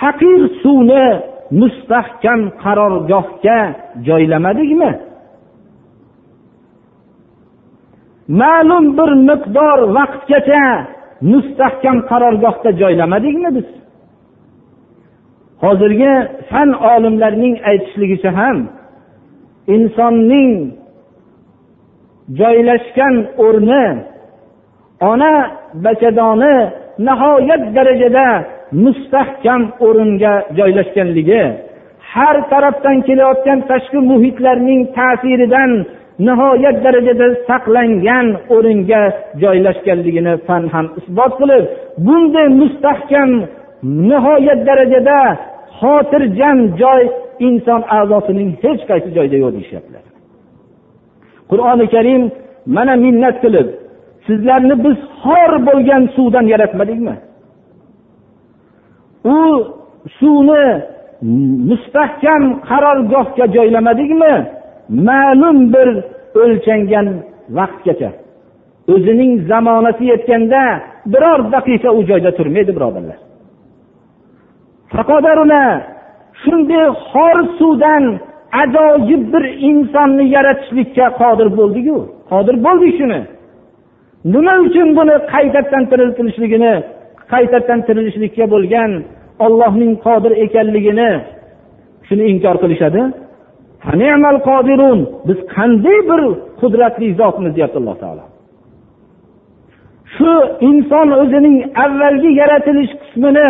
haqir 0.00 0.40
suvni 0.62 1.04
mustahkam 1.60 2.40
qarorgohga 2.64 3.58
joylamadikmi 4.08 4.90
ma'lum 8.28 8.84
bir 8.98 9.10
miqdor 9.28 9.78
vaqtgacha 9.96 10.66
mustahkam 11.32 11.98
qarorgohda 12.10 12.70
joylamadikmi 12.80 13.50
biz 13.56 13.64
hozirgi 15.64 16.10
fan 16.50 16.68
olimlarining 16.94 17.54
aytishligicha 17.70 18.30
ham 18.40 18.58
insonning 19.76 20.54
joylashgan 22.40 23.14
o'rni 23.46 23.84
ona 25.10 25.32
bachadoni 25.84 26.54
nihoyat 27.08 27.62
darajada 27.76 28.24
mustahkam 28.84 29.62
o'ringa 29.86 30.34
joylashganligi 30.58 31.42
har 32.12 32.36
tarafdan 32.52 32.96
kelayotgan 33.08 33.58
tashqi 33.70 33.98
muhitlarning 34.10 34.80
ta'siridan 34.98 35.70
nihoyat 36.24 36.76
darajada 36.84 37.26
saqlangan 37.48 38.26
o'ringa 38.54 39.00
joylashganligini 39.42 40.32
fan 40.46 40.62
ham 40.74 40.86
isbot 41.00 41.32
qilib 41.40 41.64
bunday 42.08 42.48
mustahkam 42.62 43.28
nihoyat 44.10 44.60
darajada 44.68 45.18
xotirjam 45.80 46.56
joy 46.82 47.02
inson 47.48 47.80
a'zosining 47.96 48.50
hech 48.62 48.80
qaysi 48.90 49.08
joyida 49.16 49.36
yo'q 49.42 49.52
deyishyaptilar 49.56 50.04
qur'oni 51.50 51.84
karim 51.94 52.22
mana 52.76 52.92
minnat 53.06 53.36
qilib 53.44 53.66
sizlarni 54.28 54.74
biz 54.84 54.96
xor 55.22 55.50
bo'lgan 55.68 56.02
suvdan 56.16 56.44
yaratmadikmi 56.54 57.14
u 59.34 59.36
suvni 60.18 60.64
mustahkam 61.70 62.42
qarorgohga 62.70 63.44
joylamadikmi 63.56 64.32
ma'lum 65.04 65.72
bir 65.72 65.88
o'lchangan 66.42 67.06
vaqtgacha 67.56 68.08
o'zining 68.94 69.32
zamonasi 69.50 70.04
yetganda 70.12 70.62
biror 71.12 71.40
daqiqa 71.54 71.90
u 71.98 72.00
joyda 72.10 72.30
turmaydi 72.38 72.70
birodarlar 72.76 73.18
shunday 76.44 76.86
xor 77.10 77.36
suvdan 77.58 78.04
ajoyib 78.62 79.22
bir 79.32 79.44
insonni 79.70 80.24
yaratishlikka 80.36 81.06
qodir 81.20 81.48
bo'ldiku 81.58 81.96
qodir 82.30 82.54
bo'ldik 82.66 82.92
shuni 83.00 83.20
nima 84.34 84.54
uchun 84.66 84.88
buni 84.98 85.14
qaytadan 85.34 85.82
tiriltirishligini 85.90 86.72
qaytadan 87.32 87.78
tirilishlikka 87.86 88.44
bo'lgan 88.54 88.90
ollohning 89.46 89.92
qodir 90.06 90.32
ekanligini 90.46 91.10
shuni 92.08 92.22
inkor 92.32 92.56
qilishadi 92.62 93.02
biz 95.28 95.38
qanday 95.56 95.98
bir 96.10 96.22
qudratli 96.60 97.08
zotmiz 97.20 97.52
deyapti 97.56 97.78
alloh 97.80 97.96
taolo 98.04 98.24
shu 100.16 100.30
inson 100.70 101.08
o'zining 101.22 101.56
avvalgi 101.84 102.30
yaratilish 102.40 102.92
qismini 103.02 103.48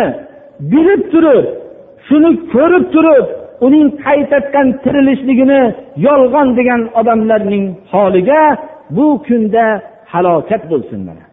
bilib 0.73 1.01
turib 1.13 1.45
shuni 2.07 2.31
ko'rib 2.53 2.85
turib 2.95 3.23
uning 3.65 3.87
qaytadan 4.05 4.67
tirilishligini 4.83 5.61
yolg'on 6.07 6.47
degan 6.59 6.81
odamlarning 6.99 7.65
holiga 7.93 8.41
bu 8.97 9.05
kunda 9.27 9.65
halokat 10.13 10.61
bo'lsin 10.71 10.99
mana 11.07 11.23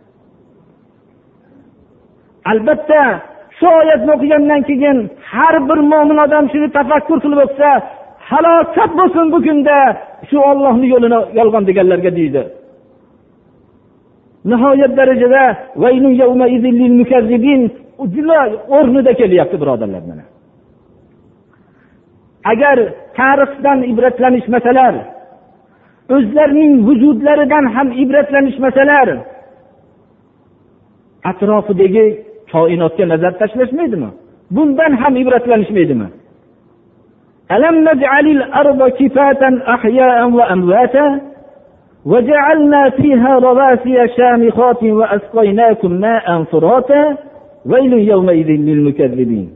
albatta 2.50 3.00
shu 3.58 3.66
oyatni 3.80 4.10
o'qigandan 4.16 4.60
keyin 4.68 4.96
har 5.32 5.54
bir 5.68 5.78
mo'min 5.92 6.18
odam 6.26 6.44
shuni 6.52 6.68
tafakkur 6.78 7.18
qilib 7.24 7.40
o'tsa 7.46 7.70
halokat 8.30 8.90
bo'lsin 8.98 9.26
bu 9.34 9.38
kunda 9.46 9.76
shu 10.30 10.36
ollohni 10.50 10.86
yo'lini 10.94 11.18
yolg'on 11.38 11.64
deganlarga 11.70 12.10
deydi 12.18 12.42
nihoyat 14.50 14.92
darajada 14.98 15.42
juda 18.14 18.40
o'rnida 18.76 19.12
kelyapti 19.20 19.56
birodarlar 19.62 20.02
mana 20.10 20.24
agar 22.52 22.76
tarixdan 23.20 23.78
ibratlanishmasalar 23.92 24.94
o'zlarining 26.14 26.72
vujudlaridan 26.88 27.64
ham 27.74 27.88
ibratlanishmasalar 28.04 29.08
atrofidagi 31.30 32.06
koinotga 32.52 33.04
nazar 33.12 33.32
tashlashmaydimi 33.42 34.08
bundan 34.56 34.90
ham 35.02 35.14
ibratlanishmaydimi 35.22 36.08
ألم 37.56 37.88
نجعل 37.88 38.26
الأرض 38.26 38.88
كفاة 38.88 39.62
أحياء 39.74 40.30
وأمواتا 40.30 41.20
وجعلنا 42.04 42.90
فيها 42.90 43.38
رواسي 43.38 44.08
شامخات 44.16 44.82
وأسقيناكم 44.82 45.90
ماء 45.92 46.42
فراتا 46.42 47.16
ويل 47.66 47.92
يومئذ 47.92 48.46
للمكذبين 48.46 49.50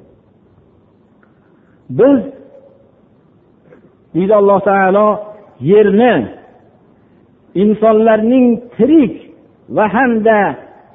biz 2.00 2.18
deydi 4.14 4.34
alloh 4.34 4.60
taolo 4.66 5.06
yerni 5.72 6.14
insonlarning 7.62 8.46
tirik 8.76 9.14
va 9.76 9.84
hamda 9.96 10.38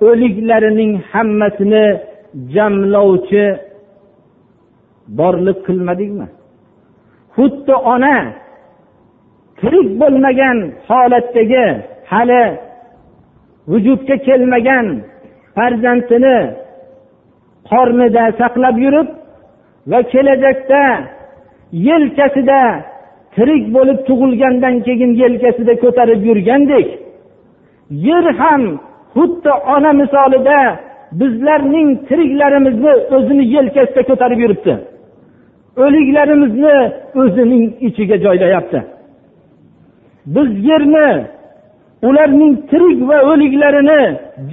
o'liklarining 0.08 0.92
hammasini 1.12 1.86
jamlovchi 2.56 3.46
borliq 5.18 5.58
qilmadikmi 5.68 6.26
xuddi 7.36 7.74
ona 7.94 8.16
tirik 9.62 9.88
bo'lmagan 10.02 10.58
holatdagi 10.90 11.66
hali 12.12 12.44
vujudga 13.72 14.16
kelmagan 14.28 14.86
farzandini 15.56 16.38
qornida 17.70 18.24
saqlab 18.40 18.76
yurib 18.86 19.10
va 19.92 20.00
kelajakda 20.14 20.82
yelkasida 21.90 22.62
tirik 23.36 23.64
bo'lib 23.76 23.98
tug'ilgandan 24.08 24.76
keyin 24.88 25.12
yelkasida 25.24 25.74
ko'tarib 25.84 26.22
yurgandek 26.30 26.88
yer 28.08 28.26
ham 28.42 28.62
xuddi 29.16 29.52
ona 29.76 29.92
misolida 30.02 30.58
bizlarning 31.20 31.90
tiriklarimizni 32.08 32.94
o'zini 33.16 33.44
yelkasida 33.58 34.02
ko'tarib 34.10 34.40
yuribdi 34.46 34.74
o'liklarimizni 35.82 36.74
o'zining 37.22 37.64
ichiga 37.90 38.18
joylayapti 38.26 38.80
biz 40.36 40.50
yerni 40.70 41.08
ularning 42.10 42.54
tirik 42.72 43.00
va 43.10 43.18
o'liklarini 43.32 44.00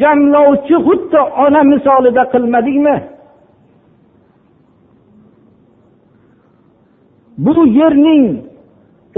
jamlovchi 0.00 0.76
xuddi 0.86 1.20
ona 1.44 1.62
misolida 1.72 2.22
qilmadikmi 2.32 2.96
bu 7.44 7.52
yerning 7.80 8.24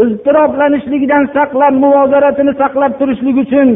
iztiroblanishligidan 0.04 1.22
saqlab 1.36 1.74
muvozaratini 1.84 2.52
saqlab 2.62 2.92
turishlik 3.00 3.36
uchun 3.44 3.68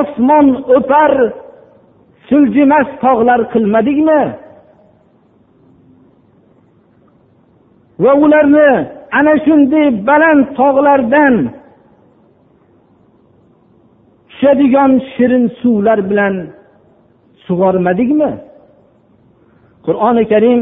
osmon 0.00 0.46
o'par 0.76 1.12
siljimas 2.28 2.88
tog'lar 3.04 3.40
qilmadikmi 3.54 4.20
va 8.04 8.12
ularni 8.24 8.66
ana 9.18 9.32
shunday 9.44 9.86
baland 10.08 10.42
tog'lardan 10.58 11.34
tushadigan 14.30 14.92
shirin 15.14 15.44
suvlar 15.60 15.98
bilan 16.10 16.34
sug'ormadikmi 17.46 18.30
qur'oni 19.86 20.24
karim 20.32 20.60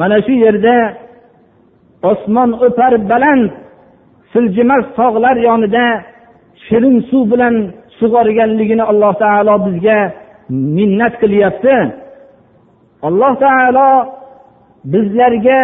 mana 0.00 0.16
shu 0.26 0.34
yerda 0.44 0.76
osmon 2.10 2.50
o'par 2.66 2.92
baland 3.12 3.46
siljimas 4.32 4.84
tog'lar 4.98 5.36
yonida 5.48 5.84
shirin 6.66 6.96
suv 7.08 7.22
bilan 7.32 7.54
sug'organligini 7.98 8.84
alloh 8.92 9.12
taolo 9.22 9.54
bizga 9.66 9.98
minnat 10.76 11.14
qilyapti 11.22 11.76
alloh 13.08 13.32
taolo 13.44 13.88
bizlarga 14.92 15.60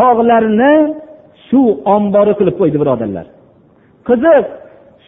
tog'larni 0.00 0.72
suv 1.48 1.68
ombori 1.96 2.32
qilib 2.40 2.56
qo'ydi 2.60 2.78
birodarlar 2.82 3.26
qiziq 4.08 4.44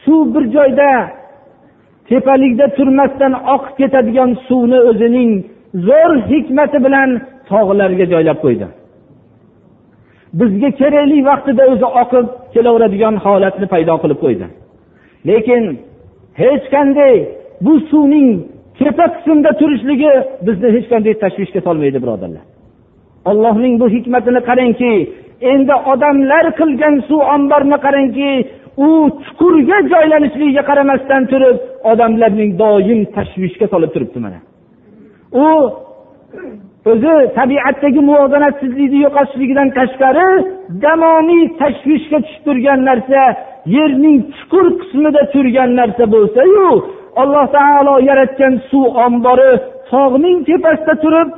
suv 0.05 0.23
bir 0.35 0.45
joyda 0.57 0.89
tepalikda 2.13 2.67
turmasdan 2.79 3.33
oqib 3.55 3.73
ketadigan 3.81 4.31
suvni 4.49 4.79
o'zining 4.91 5.31
zo'r 5.89 6.13
hikmati 6.31 6.79
bilan 6.87 7.09
tog'larga 7.53 8.05
joylab 8.13 8.39
qo'ydi 8.45 8.67
bizga 10.41 10.69
kerakli 10.81 11.19
vaqtida 11.31 11.63
o'zi 11.73 11.87
oqib 12.03 12.27
kelaveradigan 12.55 13.15
holatni 13.25 13.67
paydo 13.75 13.95
qilib 14.05 14.19
qo'ydi 14.25 14.47
lekin 15.31 15.63
hech 16.43 16.63
qanday 16.75 17.15
bu 17.65 17.73
suvning 17.91 18.29
tepa 18.81 19.07
qismda 19.15 19.51
turishligi 19.61 20.13
bizni 20.47 20.69
hech 20.77 20.87
qanday 20.93 21.15
tashvishga 21.25 21.61
solmaydi 21.67 21.99
birodarlar 22.05 22.45
allohning 23.25 23.75
bu 23.81 23.89
hikmatini 23.97 24.41
qarangki 24.49 24.93
endi 25.53 25.73
odamlar 25.93 26.45
qilgan 26.61 26.95
suv 27.09 27.21
omborini 27.35 27.79
qarangki 27.87 28.31
u 28.87 28.89
chuqurga 29.25 29.79
joylanishligiga 29.93 30.63
qaramasdan 30.71 31.23
turib 31.33 31.57
odamlarning 31.93 32.51
doim 32.63 33.01
tashvishga 33.17 33.67
solib 33.73 33.91
turibdi 33.95 34.19
mana 34.25 34.39
u 35.43 35.47
o'zi 36.93 37.13
tabiatdagi 37.39 38.01
muvozanatsizlikni 38.11 38.99
yo'qotishligidan 39.07 39.69
tashqari 39.79 40.27
jamoniy 40.85 41.43
tashvishga 41.63 42.19
tushib 42.25 42.43
turgan 42.49 42.81
narsa 42.89 43.23
yerning 43.77 44.19
chuqur 44.39 44.67
qismida 44.81 45.23
turgan 45.35 45.71
narsa 45.81 46.05
bo'lsayu 46.15 46.67
alloh 47.23 47.45
taolo 47.59 47.95
yaratgan 48.11 48.53
suv 48.71 48.87
ombori 49.07 49.53
tog'ning 49.93 50.37
tepasida 50.49 50.95
turib 51.05 51.29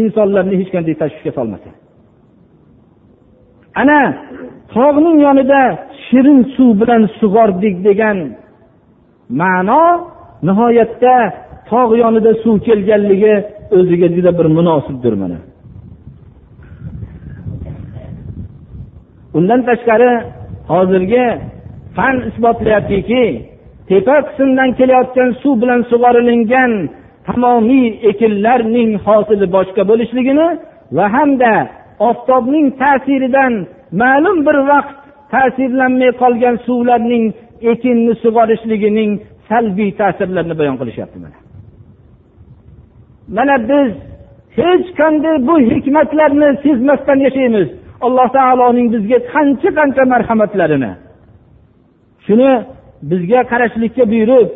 insonlarni 0.00 0.54
hech 0.60 0.68
qanday 0.74 0.94
tashvishga 1.02 1.32
solmasa 1.38 1.68
ana 3.80 4.00
tog'ning 4.76 5.16
yonida 5.26 5.60
shirin 6.06 6.38
suv 6.54 6.70
bilan 6.80 7.02
sug'ordik 7.20 7.76
degan 7.88 8.18
ma'no 9.40 9.82
nihoyatda 10.48 11.14
tog' 11.70 11.92
yonida 12.02 12.30
suv 12.42 12.56
kelganligi 12.68 13.34
o'ziga 13.76 14.08
juda 14.16 14.30
bir 14.38 14.46
munosibdir 14.58 15.14
mana 15.22 15.38
undan 19.36 19.60
tashqari 19.68 20.12
hozirgi 20.72 21.24
fan 21.96 22.14
isbotlayaptiki 22.28 23.22
tepa 23.88 24.16
qismdan 24.28 24.68
kelayotgan 24.78 25.28
suv 25.42 25.54
bilan 25.62 25.80
sug'orilingan 25.90 26.72
tamomiy 27.30 27.86
ekinlarning 28.10 28.90
hosili 29.08 29.46
boshqa 29.56 29.82
bo'lishligini 29.90 30.48
va 30.96 31.06
hamda 31.16 31.52
oftobning 32.10 32.66
ta'siridan 32.82 33.52
ma'lum 34.02 34.38
bir 34.46 34.56
vaqt 34.72 34.90
ta'sirlanmay 35.34 36.10
qolgan 36.22 36.54
suvlarning 36.66 37.24
ekinni 37.72 38.12
sug'orishligining 38.24 39.10
salbiy 39.50 39.90
ta'sirlarini 40.00 40.54
bayon 40.60 40.76
qilishyapti 40.80 41.18
mana 41.24 41.38
mana 43.36 43.56
biz 43.70 43.88
hech 44.58 44.84
qanday 45.00 45.36
bu 45.48 45.54
hikmatlarni 45.72 46.48
sezmasdan 46.64 47.18
yashaymiz 47.26 47.66
alloh 48.06 48.26
taoloning 48.38 48.88
bizga 48.94 49.18
qancha 49.32 49.70
qancha 49.78 50.02
marhamatlarini 50.14 50.92
shuni 52.26 52.50
bizga 53.10 53.40
qarashlikka 53.50 54.04
buyurib 54.12 54.48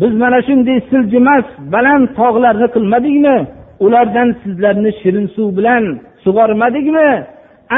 biz 0.00 0.12
mana 0.22 0.38
shunday 0.48 0.78
siljimas 0.90 1.44
baland 1.74 2.06
tog'larni 2.20 2.68
qilmadikmi 2.74 3.36
ulardan 3.84 4.28
sizlarni 4.42 4.90
shirin 5.00 5.26
suv 5.34 5.48
bilan 5.58 5.84
sug'ormadikmi 6.24 7.08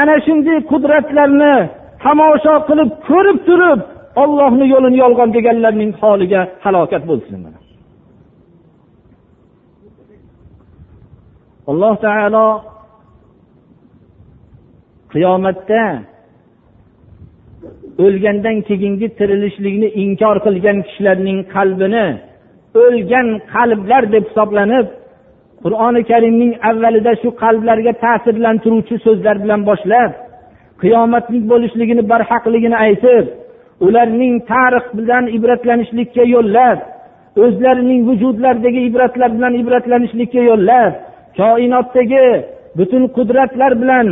ana 0.01 0.15
shunday 0.25 0.57
qudratlarni 0.71 1.55
tomosha 2.03 2.53
qilib 2.67 2.89
ko'rib 3.09 3.37
turib 3.49 3.79
ollohni 4.23 4.65
yo'lini 4.73 4.97
yolg'on 5.03 5.29
deganlarning 5.37 5.91
holiga 6.03 6.41
halokat 6.65 7.03
bo'lsin 7.09 7.39
alloh 11.71 11.93
taolo 12.05 12.47
qiyomatda 15.11 15.83
o'lgandan 18.05 18.57
keyingi 18.69 19.07
tirilishlikni 19.17 19.87
inkor 20.03 20.37
qilgan 20.45 20.77
kishilarning 20.87 21.39
qalbini 21.55 22.07
o'lgan 22.85 23.27
qalblar 23.53 24.03
deb 24.13 24.23
hisoblanib 24.29 24.85
qur'oni 25.63 26.01
karimning 26.11 26.51
avvalida 26.69 27.11
shu 27.21 27.27
qalblarga 27.43 27.93
ta'sirlantiruvchi 28.05 28.95
so'zlar 29.05 29.35
bilan 29.43 29.61
boshlab 29.69 30.11
qiyomatlik 30.81 31.43
bo'lishligini 31.51 32.03
barhaqligini 32.11 32.77
aytib 32.87 33.25
ularning 33.87 34.35
tarix 34.51 34.85
bilan 34.99 35.23
ibratlanishlikka 35.37 36.23
yo'llab 36.35 36.77
o'zlarining 37.45 38.01
vujudlaridagi 38.09 38.79
ibratlar 38.89 39.29
bilan 39.37 39.53
ibratlanishlikka 39.61 40.39
yo'llab 40.51 40.91
koinotdagi 41.39 42.25
butun 42.77 43.03
qudratlar 43.17 43.71
bilan 43.83 44.07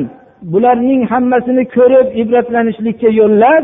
bularning 0.54 1.02
hammasini 1.14 1.64
ko'rib 1.78 2.08
ibratlanishlikka 2.22 3.10
yo'llab 3.22 3.64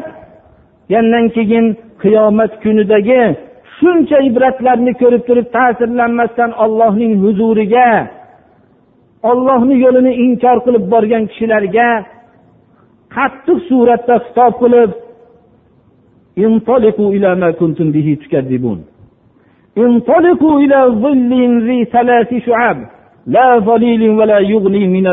yandan 0.96 1.26
keyin 1.38 1.66
qiyomat 2.04 2.52
kunidagi 2.64 3.24
shuncha 3.78 4.18
ibratlarni 4.30 4.92
ko'rib 5.02 5.24
turib 5.30 5.48
ta'sirlanmasdan 5.58 6.52
ollohning 6.64 7.14
huzuriga 7.24 7.88
ollohni 9.32 9.76
yo'lini 9.86 10.12
inkor 10.26 10.58
qilib 10.66 10.84
borgan 10.94 11.24
kishilarga 11.32 11.88
qattiq 13.16 13.58
suratda 13.72 14.16
xitob 14.26 14.54
qilib 14.64 14.92
انطلقوا 16.48 17.12
ما 17.38 17.52
به 17.96 18.08
تكذبون 18.24 18.80
ذي 21.68 21.78
ثلاث 21.96 22.30
شعاب 22.46 22.78
لا 23.36 23.48
ظليل 23.70 24.02
ولا 24.20 24.40
يغني 24.54 24.84
من 24.96 25.06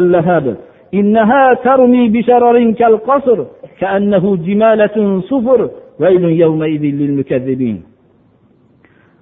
إنها 0.94 1.44
ترمي 1.66 2.02
بشرر 2.14 2.56
كالقصر 2.78 3.38
كأنه 3.80 4.24
جمالة 4.46 4.96
صفر 5.30 5.60
ويل 6.02 6.24
يومئذ 6.42 6.82
للمكذبين 7.00 7.78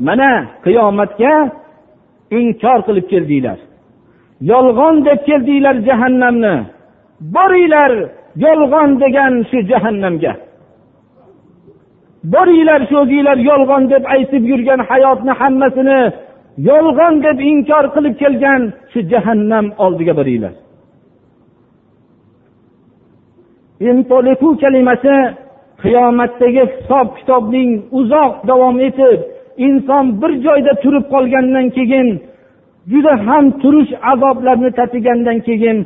mana 0.09 0.33
qiyomatga 0.65 1.35
inkor 2.41 2.79
qilib 2.87 3.07
keldinglar 3.13 3.59
yolg'on 4.51 4.97
deb 5.07 5.21
keldinglar 5.29 5.77
jahannamni 5.89 6.55
boringlar 7.37 7.93
yolg'on 8.45 8.91
degan 9.03 9.33
shu 9.51 9.59
jahannamga 9.73 10.33
boringlar 12.35 12.81
shu 12.89 12.95
o'zinglar 13.05 13.39
yolg'on 13.51 13.85
deb 13.93 14.03
aytib 14.17 14.43
yurgan 14.53 14.81
hayotni 14.91 15.33
hammasini 15.41 16.01
yolg'on 16.71 17.15
deb 17.27 17.37
inkor 17.53 17.85
qilib 17.95 18.15
kelgan 18.23 18.61
shu 18.93 18.99
jahannam 19.13 19.67
oldiga 19.85 20.13
boringlar 20.21 20.53
intolifu 23.81 24.57
kalimasi 24.61 25.15
qiyomatdagi 25.83 26.63
hisob 26.73 27.09
kitobning 27.19 27.71
uzoq 28.01 28.33
davom 28.51 28.77
etib 28.89 29.19
inson 29.69 30.05
bir 30.23 30.33
joyda 30.47 30.73
turib 30.85 31.05
qolgandan 31.15 31.67
keyin 31.79 32.09
juda 32.93 33.13
ham 33.27 33.45
turish 33.65 33.93
azoblarini 34.13 34.71
tatigandan 34.81 35.39
keyin 35.49 35.77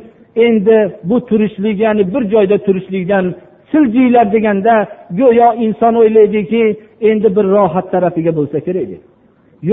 endi 0.47 0.77
bu 1.09 1.15
turishlik 1.29 1.77
ya'ni 1.85 2.03
bir 2.13 2.23
joyda 2.33 2.57
turishlikdan 2.67 3.25
siljiylar 3.71 4.25
deganda 4.35 4.73
go'yo 5.19 5.49
inson 5.67 5.93
o'ylaydiki 6.01 6.63
endi 7.09 7.27
bir 7.35 7.45
rohat 7.55 7.85
tarafiga 7.93 8.31
bo'lsa 8.37 8.57
kerak 8.67 8.85
deb 8.91 9.01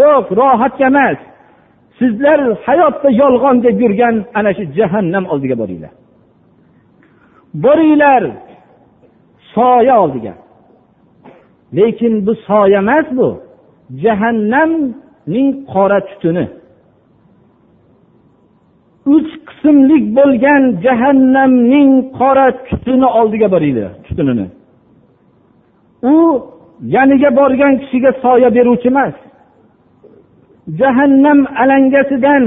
yo'q 0.01 0.27
rohatga 0.41 0.85
emas 0.93 1.19
sizlar 2.01 2.39
hayotda 2.67 3.09
yolg'on 3.23 3.57
deb 3.67 3.77
yurgan 3.85 4.15
ana 4.39 4.51
shu 4.59 4.65
jahannam 4.79 5.25
oldiga 5.35 5.57
boringlar 5.63 5.91
boringlar 7.55 8.31
soya 9.39 10.03
oldiga 10.03 10.35
lekin 11.77 12.27
bu 12.27 12.35
soya 12.47 12.79
emas 12.79 13.05
bu 13.11 13.39
jahannamning 14.03 15.51
qora 15.75 15.99
tutuni 16.09 16.47
uch 19.15 19.31
qismlik 19.49 20.05
bo'lgan 20.19 20.63
jahannamning 20.87 21.91
qora 22.19 22.47
tutuni 22.69 23.07
oldiga 23.21 23.47
boringlar 23.55 23.91
tutunini 24.07 24.47
u 26.13 26.15
yaniga 26.97 27.31
borgan 27.41 27.73
kishiga 27.81 28.11
soya 28.23 28.49
beruvchi 28.57 28.89
emas 28.95 29.15
jahannam 30.81 31.39
alangasidan 31.63 32.45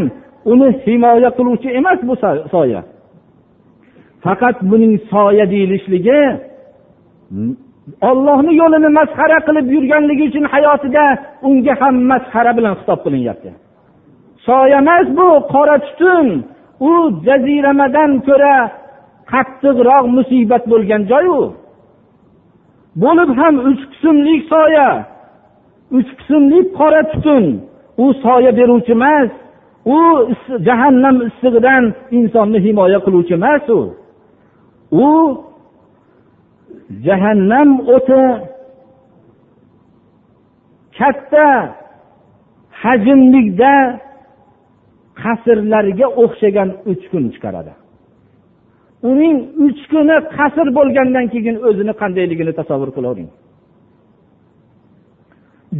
uni 0.51 0.67
himoya 0.83 1.29
qiluvchi 1.37 1.67
emas 1.79 1.99
bu 2.07 2.13
soya 2.53 2.81
faqat 4.25 4.57
buning 4.71 4.93
soya 5.12 5.45
deyilishligi 5.53 6.19
ollohni 8.10 8.51
yo'lini 8.62 8.89
masxara 8.99 9.38
qilib 9.47 9.65
yurganligi 9.75 10.23
uchun 10.31 10.45
hayotida 10.53 11.03
unga 11.49 11.73
ham 11.81 11.95
masxara 12.12 12.51
bilan 12.57 12.73
xitob 12.79 12.99
qilinyapti 13.05 13.49
soya 14.47 14.75
emas 14.86 15.07
bu 15.17 15.27
qora 15.53 15.75
tutun 15.88 16.25
u 16.89 16.91
jaziramadan 17.27 18.12
ko'ra 18.27 18.55
qattiqroq 19.31 20.05
musibat 20.17 20.63
bo'lgan 20.71 21.01
joy 21.12 21.25
u 21.39 21.41
bo'lib 23.03 23.29
ham 23.39 23.53
uch 23.69 23.81
qismlik 23.93 24.41
soya 24.53 24.89
uch 25.97 26.10
qismlik 26.21 26.65
qora 26.79 27.01
tutun 27.13 27.43
u 28.03 28.05
soya 28.23 28.51
beruvchi 28.60 28.93
emas 28.99 29.29
u 29.95 29.97
jahannam 30.67 31.15
issig'idan 31.27 31.84
insonni 32.17 32.60
himoya 32.65 32.99
qiluvchi 33.05 33.34
emas 33.41 33.65
u 33.77 33.81
u 34.91 35.38
jahannam 37.08 37.80
o'ti 37.93 38.23
katta 40.97 41.47
hajmlikda 42.84 43.73
qasrlarga 45.23 46.08
o'xshagan 46.23 46.69
uch 46.91 47.04
kun 47.12 47.23
chiqaradi 47.36 47.73
uning 49.12 49.38
uch 49.67 49.80
kuni 49.91 50.15
qasr 50.38 50.67
bo'lgandan 50.77 51.25
keyin 51.34 51.56
o'zini 51.67 51.93
qandayligini 52.01 52.54
tasavvur 52.60 52.89
qilavering 52.95 53.30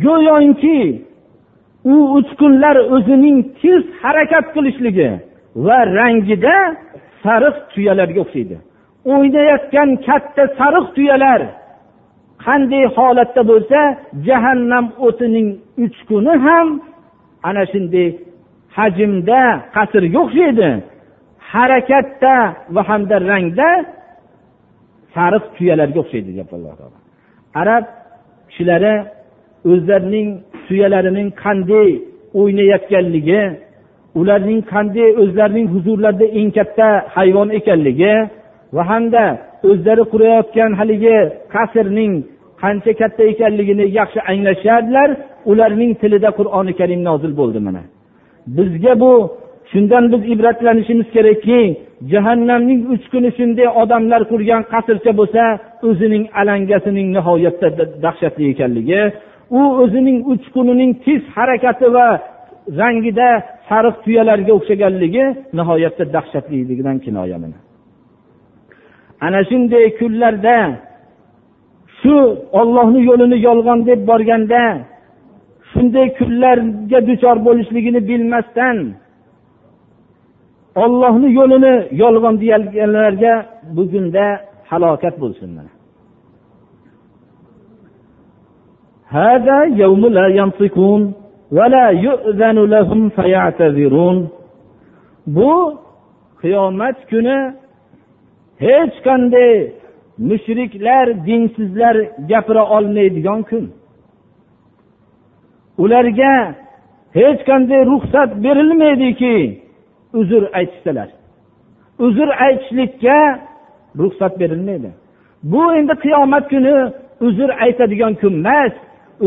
go'yoki 0.06 0.80
u 1.94 1.96
uch 2.18 2.30
kunlar 2.42 2.76
o'zining 2.96 3.38
tez 3.62 3.84
harakat 4.02 4.46
qilishligi 4.56 5.10
va 5.66 5.78
rangida 6.00 6.56
sariq 7.24 7.56
tuyalarga 7.74 8.20
o'xshaydi 8.26 8.58
o'ynayotgan 9.10 9.90
katta 10.08 10.44
sariq 10.60 10.86
tuyalar 10.96 11.42
qanday 12.46 12.84
holatda 12.98 13.42
bo'lsa 13.52 13.80
jahannam 14.30 14.86
o'tining 15.08 15.48
uch 15.86 15.98
kuni 16.10 16.34
ham 16.46 16.68
ana 17.50 17.64
shunday 17.74 18.08
hajmda 18.78 19.42
qasrga 19.76 20.18
o'xshaydi 20.26 20.70
harakatda 21.52 22.36
va 22.76 22.82
hamda 22.90 23.16
rangda 23.32 23.70
sariq 25.16 25.44
tuyalarga 25.58 25.98
o'xshaydi 26.04 26.30
deyapti 26.36 26.54
alloh 26.60 26.74
taolo 26.80 26.98
arab 27.62 27.86
kishilari 28.50 28.96
o'zlarining 29.72 30.28
tuyalarining 30.68 31.30
qanday 31.44 31.90
o'ynayotganligi 32.40 33.42
ularning 34.22 34.62
qanday 34.74 35.10
o'zlarining 35.22 35.68
huzurlarida 35.74 36.26
eng 36.40 36.50
katta 36.58 36.88
hayvon 37.16 37.50
ekanligi 37.60 38.16
va 38.78 38.84
hamda 38.92 39.24
o'zlari 39.70 40.04
qurayotgan 40.14 40.72
haligi 40.80 41.18
qasrning 41.56 42.14
qancha 42.64 42.92
katta 43.02 43.24
ekanligini 43.34 43.86
yaxshi 44.00 44.20
anglashardilar 44.32 45.10
ularning 45.52 45.92
tilida 46.02 46.30
qur'oni 46.40 46.74
karim 46.80 47.02
nozil 47.10 47.32
bo'ldi 47.42 47.60
mana 47.68 47.82
bizga 48.58 48.94
bu 49.04 49.12
shundan 49.72 50.04
biz 50.14 50.22
ibratlanishimiz 50.34 51.08
kerakki 51.16 51.60
jahannamning 52.14 52.80
kuni 53.14 53.30
shunday 53.38 53.68
odamlar 53.84 54.22
qurgan 54.32 54.62
qasrcha 54.74 55.12
bo'lsa 55.20 55.44
o'zining 55.90 56.24
alangasining 56.42 57.08
nihoyatda 57.18 57.68
dahshatli 58.06 58.44
ekanligi 58.54 59.02
u 59.60 59.62
o'zining 59.84 60.18
kunining 60.56 60.92
tez 61.06 61.22
harakati 61.38 61.88
va 61.96 62.08
rangida 62.82 63.28
sariq 63.70 63.96
tuyalarga 64.06 64.52
o'xshaganligi 64.60 65.24
nihoyatda 65.60 66.04
dahshatliligidan 66.16 66.98
kinoya 67.06 67.38
ana 69.22 69.44
shunday 69.50 69.90
kunlarda 70.00 70.58
shu 72.02 72.16
ollohni 72.62 73.00
yo'lini 73.10 73.38
yolg'on 73.48 73.80
deb 73.90 74.00
borganda 74.10 74.64
shunday 75.72 76.08
kunlarga 76.20 77.00
duchor 77.10 77.36
bo'lishligini 77.48 78.02
bilmasdan 78.10 78.78
ollohni 80.84 81.30
yo'lini 81.40 81.74
yolg'on 82.04 82.36
deyalganlarga 82.44 83.34
bugunda 83.78 84.26
halokat 84.72 85.16
bo'lsin 85.24 85.50
mana 85.58 85.72
bu 95.38 95.50
qiyomat 96.42 96.98
kuni 97.12 97.38
hech 98.62 98.96
qanday 99.06 99.56
mushriklar 100.30 101.26
dinsizlar 101.26 101.98
gapira 102.30 102.64
olmaydigan 102.78 103.40
kun 103.50 103.66
ularga 105.84 106.34
hech 107.18 107.42
qanday 107.50 107.82
ruxsat 107.92 108.30
berilmaydiki 108.44 109.36
uzr 110.20 110.44
aytishsalar 110.60 111.10
uzr 112.06 112.30
aytishlikka 112.48 113.18
ruxsat 114.02 114.34
berilmaydi 114.42 114.90
bu 115.52 115.62
endi 115.80 115.94
qiyomat 116.04 116.46
kuni 116.54 116.76
uzr 117.28 117.50
aytadigan 117.66 118.14
kun 118.22 118.34
emas 118.44 118.74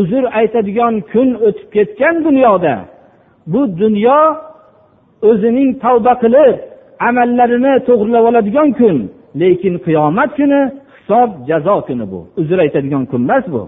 uzr 0.00 0.24
aytadigan 0.40 0.94
kun 1.12 1.28
o'tib 1.46 1.66
ketgan 1.74 2.14
dunyoda 2.26 2.74
bu 3.52 3.60
dunyo 3.80 4.20
o'zining 5.28 5.70
tavba 5.84 6.12
qilib 6.22 6.54
amallarini 7.08 7.72
to'g'irlab 7.88 8.24
oladigan 8.30 8.70
kun 8.80 8.96
lekin 9.40 9.74
qiyomat 9.86 10.30
kuni 10.38 10.60
hisob 10.94 11.28
jazo 11.48 11.74
kuni 11.88 12.06
bu 12.12 12.20
uzr 12.40 12.58
aytadigan 12.64 13.04
kun 13.12 13.22
emas 13.26 13.44
bu 13.54 13.62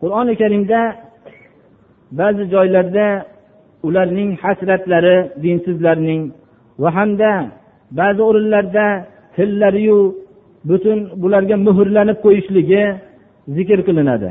qur'oni 0.00 0.34
karimda 0.40 0.80
ba'zi 2.20 2.44
joylarda 2.52 3.06
ularning 3.88 4.30
hasratlari 4.44 5.16
dinsizlarning 5.44 6.22
va 6.82 6.88
hamda 6.98 7.30
ba'zi 8.00 8.20
o'rinlarda 8.28 8.86
tillariyu 9.36 9.98
butun 10.70 10.98
bularga 11.22 11.56
muhrlanib 11.66 12.18
qo'yishligi 12.24 12.84
zikr 13.56 13.80
qilinadi 13.88 14.30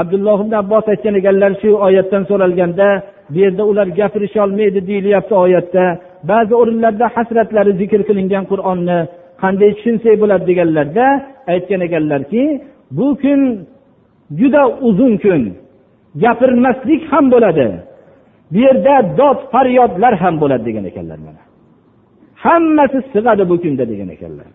abdulloh 0.00 0.38
ibn 0.44 0.52
abbos 0.62 0.84
aytgan 0.92 1.14
ekanlar 1.20 1.52
shu 1.62 1.68
oyatdan 1.86 2.22
so'ralganda 2.30 2.88
bu 3.32 3.36
yerda 3.44 3.62
ular 3.70 3.86
gapirisholmaydi 4.00 4.80
deyilyapti 4.90 5.34
oyatda 5.44 5.84
ba'zi 6.30 6.54
o'rinlarda 6.60 7.06
hasratlari 7.16 7.72
zikr 7.80 8.00
qilingan 8.08 8.44
qur'onni 8.52 8.98
qanday 9.42 9.70
tushunsak 9.78 10.14
bo'ladi 10.22 10.44
deganlarda 10.52 11.06
aytgan 11.54 11.80
ekanlarki 11.88 12.42
bu 12.98 13.06
kun 13.22 13.40
juda 14.40 14.62
uzun 14.88 15.12
kun 15.24 15.42
gapirmaslik 16.24 17.02
ham 17.12 17.24
bo'ladi 17.34 17.66
bu 18.52 18.58
yerda 18.66 18.94
dod 19.20 19.38
faryodlar 19.52 20.14
ham 20.22 20.34
bo'ladi 20.42 20.62
degan 20.68 20.84
ekanlar 20.92 21.18
mana 21.26 21.42
hammasi 22.44 22.98
sig'adi 23.14 23.44
bu 23.50 23.56
kunda 23.62 23.84
degan 23.92 24.10
ekanlar 24.16 24.48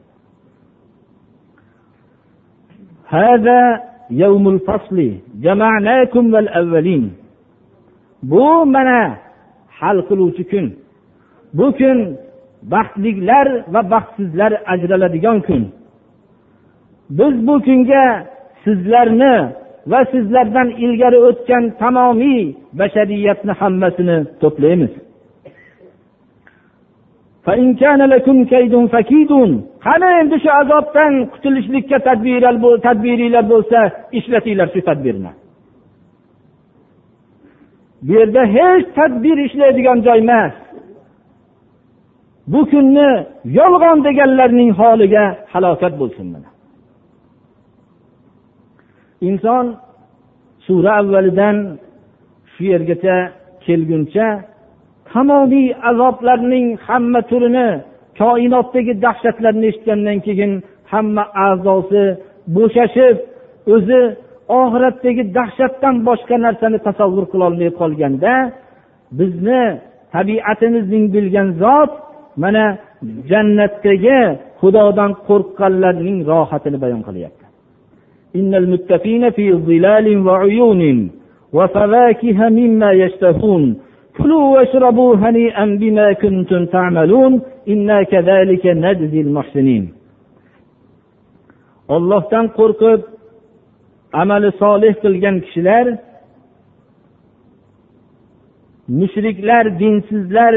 bu 8.32 8.43
mana 8.76 8.97
hal 9.80 9.97
qiluvchi 10.10 10.43
kun 10.52 10.65
bu 11.54 11.72
kun 11.78 12.18
baxtliklar 12.64 13.48
va 13.74 13.92
baxtsizlar 13.92 14.54
ajraladigan 14.74 15.38
kun 15.42 15.64
biz 17.10 17.48
bu 17.48 17.56
kunga 17.68 18.06
sizlarni 18.64 19.34
va 19.94 20.02
sizlardan 20.12 20.70
ilgari 20.86 21.20
o'tgan 21.30 21.64
tamomiy 21.84 22.40
bashariyatni 22.80 23.54
hammasini 23.62 24.18
to'playmiz 24.42 24.92
qani 29.90 30.08
endi 30.22 30.36
shu 30.44 30.50
azobdan 30.62 31.14
qutulishlikka 31.34 31.98
tadbiringlar 32.88 33.36
bo'lsa 33.54 33.80
ishlatinglar 34.20 34.68
shu 34.76 34.82
tadbirni 34.90 35.32
bu 38.06 38.12
yerda 38.20 38.42
hech 38.56 38.86
tadbir 39.00 39.38
ishlaydigan 39.48 39.98
joy 40.08 40.20
emas 40.26 40.54
bu 42.47 42.62
kunni 42.69 43.10
yolg'on 43.60 43.97
deganlarning 44.10 44.71
holiga 44.82 45.25
halokat 45.54 45.93
bo'lsin 46.01 46.25
mana 46.34 46.49
inson 49.30 49.65
sura 50.67 50.91
avvalidan 51.01 51.58
shu 52.54 52.62
yergacha 52.73 53.15
kelguncha 53.65 54.27
tamomiy 55.12 55.65
azoblarning 55.89 56.67
hamma 56.88 57.19
turini 57.32 57.67
koinotdagi 58.21 58.93
dahshatlarni 59.06 59.65
eshitgandan 59.71 60.17
keyin 60.27 60.51
hamma 60.93 61.23
a'zosi 61.47 62.06
bo'shashib 62.56 63.15
o'zi 63.75 63.99
oxiratdagi 64.62 65.23
dahshatdan 65.38 65.95
boshqa 66.10 66.36
narsani 66.45 66.77
tasavvur 66.88 67.25
qilolmay 67.34 67.69
qolganda 67.82 68.32
bizni 69.19 69.62
tabiatimizning 70.13 71.06
bilgan 71.15 71.49
zot 71.63 71.91
mana 72.38 72.65
jannatdagi 73.30 74.20
xudodan 74.60 75.12
qo'rqqanlarning 75.30 76.17
rohatini 76.32 76.78
bayon 76.84 77.02
qilyapti 77.08 77.39
إن 78.39 78.54
المتقين 78.63 79.24
في 79.30 79.46
ظلال 79.67 80.08
وعيون 80.28 80.82
وفواكه 81.58 82.38
مما 82.60 82.89
يشتهون 83.04 83.63
كلوا 84.17 84.46
واشربوا 84.58 85.15
هنيئا 85.15 85.65
بما 85.82 86.08
كنتم 86.22 86.62
تعملون 86.76 87.34
إنا 87.67 88.04
كذلك 88.04 88.63
نجزي 88.84 89.22
المحسنين 89.22 89.84
ollohdan 91.96 92.46
qo'rqib 92.60 93.00
amali 94.22 94.50
solih 94.63 94.94
qilgan 95.04 95.36
kishilar 95.44 95.86
mushriklar 99.00 99.65
dinsizlar 99.82 100.54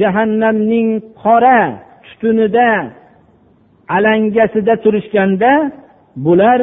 jahannamning 0.00 0.88
qora 1.22 1.58
tutunida 2.06 2.68
alangasida 3.96 4.74
turishganda 4.84 5.50
bular 6.26 6.60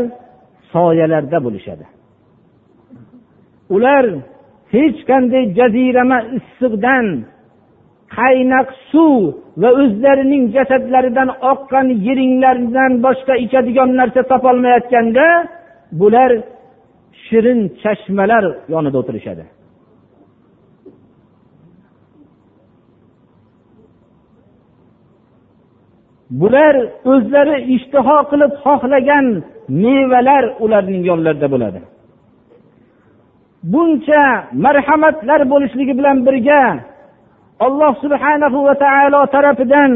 soyalarda 0.73 1.37
bo'lishadi 1.45 1.85
ular 3.75 4.05
hech 4.73 4.97
qanday 5.09 5.43
jazirama 5.59 6.17
issiqdan 6.37 7.05
qaynoq 8.17 8.67
suv 8.91 9.15
va 9.61 9.69
o'zlarining 9.81 10.43
jasadlaridan 10.57 11.29
oqqan 11.51 11.87
yiringlardan 12.07 12.91
boshqa 13.05 13.33
ichadigan 13.45 13.89
narsa 13.99 14.21
topolmayotganda 14.31 15.25
bular 16.01 16.31
shirin 17.25 17.59
chashmalar 17.83 18.43
yonida 18.73 18.97
o'tirishadi 19.01 19.43
bular 26.41 26.75
o'zlari 27.11 27.55
ishtiho 27.75 28.15
qilib 28.31 28.51
xohlagan 28.65 29.25
mevalar 29.83 30.43
ularning 30.65 31.01
yonlarida 31.11 31.47
bo'ladi 31.53 31.79
buncha 33.73 34.21
marhamatlar 34.65 35.41
bo'lishligi 35.53 35.93
bilan 35.99 36.17
birga 36.27 36.61
alloh 37.65 37.91
subhanahu 38.03 38.57
va 38.67 38.75
taolo 38.85 39.19
tarafidan 39.35 39.91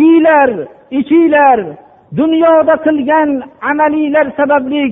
yeyglar 0.00 0.50
ichinglar 1.00 1.58
dunyoda 2.20 2.74
qilgan 2.86 3.28
amalinglar 3.70 4.26
sababli 4.40 4.82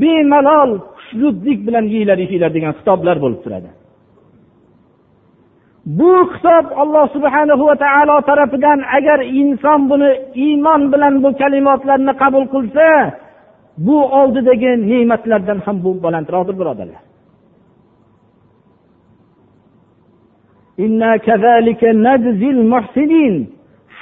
bemalol 0.00 0.70
xushnudlik 0.96 1.58
bilan 1.66 1.84
yeyglar 1.94 2.18
ichinglar 2.24 2.50
degan 2.56 2.72
xitoblar 2.78 3.16
bo'lib 3.24 3.40
turadi 3.44 3.68
bu 5.86 6.04
hisob 6.32 6.66
alloh 6.82 7.04
subhanahu 7.16 7.64
va 7.68 7.74
taolo 7.84 8.14
tarafidan 8.28 8.78
agar 8.98 9.18
inson 9.40 9.80
buni 9.90 10.10
iymon 10.46 10.80
bilan 10.92 11.14
bu 11.24 11.30
kalimotlarni 11.42 12.12
qabul 12.22 12.44
qilsa 12.54 12.86
bu 13.86 13.96
oldidagi 14.20 14.72
ne'matlardan 14.90 15.58
ham 15.66 15.76
bu 15.84 15.90
balandroqdir 16.04 16.54
birodarlar 16.60 17.02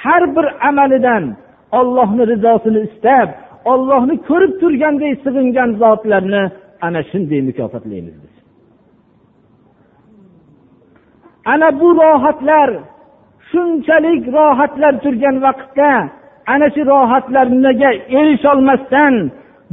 har 0.07 0.23
bir 0.35 0.45
amalidan 0.69 1.23
ollohni 1.79 2.23
rizosini 2.31 2.79
istab 2.87 3.29
ollohni 3.73 4.15
ko'rib 4.29 4.53
turganday 4.61 5.13
sig'ingan 5.23 5.69
zotlarni 5.83 6.43
ana 6.85 6.99
shunday 7.09 7.39
mukofotlaymiz 7.49 8.15
biz 8.23 8.34
ana 11.45 11.79
bu 11.79 11.95
rohatlar 12.03 12.69
shunchalik 13.51 14.23
rohatlar 14.37 14.93
turgan 15.03 15.35
vaqtda 15.45 15.91
ana 16.53 16.67
shu 16.75 16.81
rohatlarga 16.93 17.91
erisholmasdan 18.19 19.13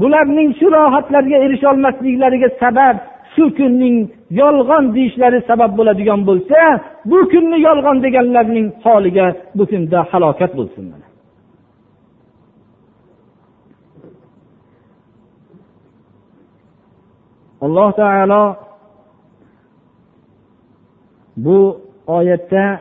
bularning 0.02 0.50
shu 0.58 0.66
rohatlarga 0.78 1.36
erisholmasliklariga 1.46 2.48
sabab 2.62 2.96
shu 3.34 3.44
kunning 3.58 3.96
yolg'on 4.42 4.84
deyishlari 4.96 5.38
sabab 5.50 5.70
bo'ladigan 5.78 6.20
bo'lsa 6.28 6.60
bu 7.10 7.18
kunni 7.32 7.58
yolg'on 7.68 7.96
deganlarning 8.06 8.66
holiga 8.86 9.26
bu 9.58 9.62
kunda 9.72 9.98
halokat 10.12 10.52
bo'lsin 10.58 10.84
alloh 17.66 17.90
taolo 18.02 18.42
bu 21.36 21.80
oyatda 22.06 22.80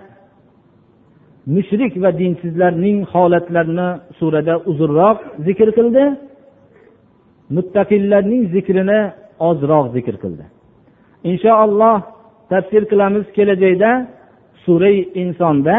mushrik 1.46 2.02
va 2.04 2.20
dinsizlarning 2.20 3.06
holatlarini 3.16 3.88
surada 4.20 4.56
uzunroq 4.72 5.18
zikr 5.48 5.70
qildi 5.78 6.04
muttaqillarning 7.58 8.44
zikrini 8.56 9.00
ozroq 9.50 9.86
zikr 9.96 10.16
qildi 10.24 10.46
inshaalloh 11.32 11.96
tafsir 12.54 12.84
qilamiz 12.92 13.26
kelajakda 13.38 13.92
suray 14.66 14.98
insonda 15.24 15.78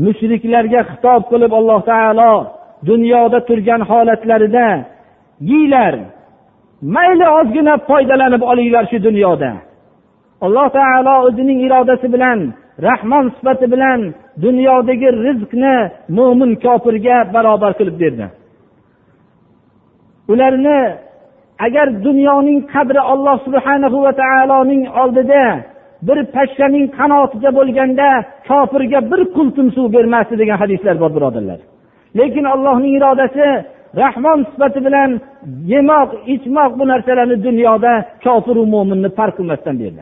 mushriklarga 0.05 0.82
xitob 0.89 1.22
qilib 1.32 1.51
alloh 1.59 1.80
taolo 1.91 2.30
dunyoda 2.89 3.39
turgan 3.49 3.82
holatlarida 3.89 4.67
yeylar 5.51 5.93
mayli 6.95 7.26
ozgina 7.39 7.74
foydalanib 7.89 8.41
olinglar 8.51 8.84
shu 8.91 8.97
dunyoda 9.07 9.51
alloh 10.45 10.67
taolo 10.78 11.13
o'zining 11.28 11.59
irodasi 11.67 12.07
bilan 12.15 12.39
rahmon 12.88 13.26
sifati 13.36 13.65
bilan 13.74 13.99
dunyodagi 14.45 15.09
rizqni 15.26 15.78
mo'min 16.17 16.51
kofirga 16.65 17.17
barobar 17.34 17.72
qilib 17.80 17.97
berdi 18.03 18.28
ularni 20.34 20.80
agar 21.66 21.89
dunyoning 22.07 22.59
qadri 22.76 23.01
alloh 23.14 23.36
subhanahu 23.47 23.97
va 24.05 24.12
taoloning 24.22 24.82
oldida 25.03 25.41
bir 26.07 26.18
pashshaning 26.36 26.86
qanotiga 26.99 27.49
bo'lganda 27.59 28.07
kofirga 28.49 28.99
bir 29.12 29.22
qultum 29.38 29.68
suv 29.76 29.86
bermasdi 29.97 30.34
degan 30.41 30.57
hadislar 30.64 30.95
bor 31.03 31.12
birodarlar 31.18 31.59
lekin 32.20 32.45
allohning 32.55 32.93
irodasi 32.99 33.47
rahmon 34.03 34.39
sifati 34.51 34.80
bilan 34.88 35.09
yemoq 35.74 36.09
ichmoq 36.36 36.72
bu 36.80 36.84
narsalarni 36.91 37.38
dunyoda 37.47 37.91
kofiru 38.26 38.64
mo'minni 38.76 39.09
farq 39.18 39.34
qilmasdan 39.38 39.76
berdi 39.84 40.01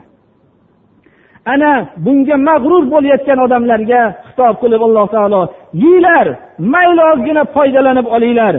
ana 1.53 1.71
bunga 2.05 2.35
mag'rur 2.49 2.83
bo'layotgan 2.93 3.37
odamlarga 3.47 4.01
xitob 4.27 4.53
qilib 4.63 4.81
alloh 4.87 5.05
taolo 5.15 5.41
yeyglar 5.85 6.25
mayli 6.73 7.01
ozgina 7.11 7.41
foydalanib 7.55 8.07
olinglar 8.15 8.53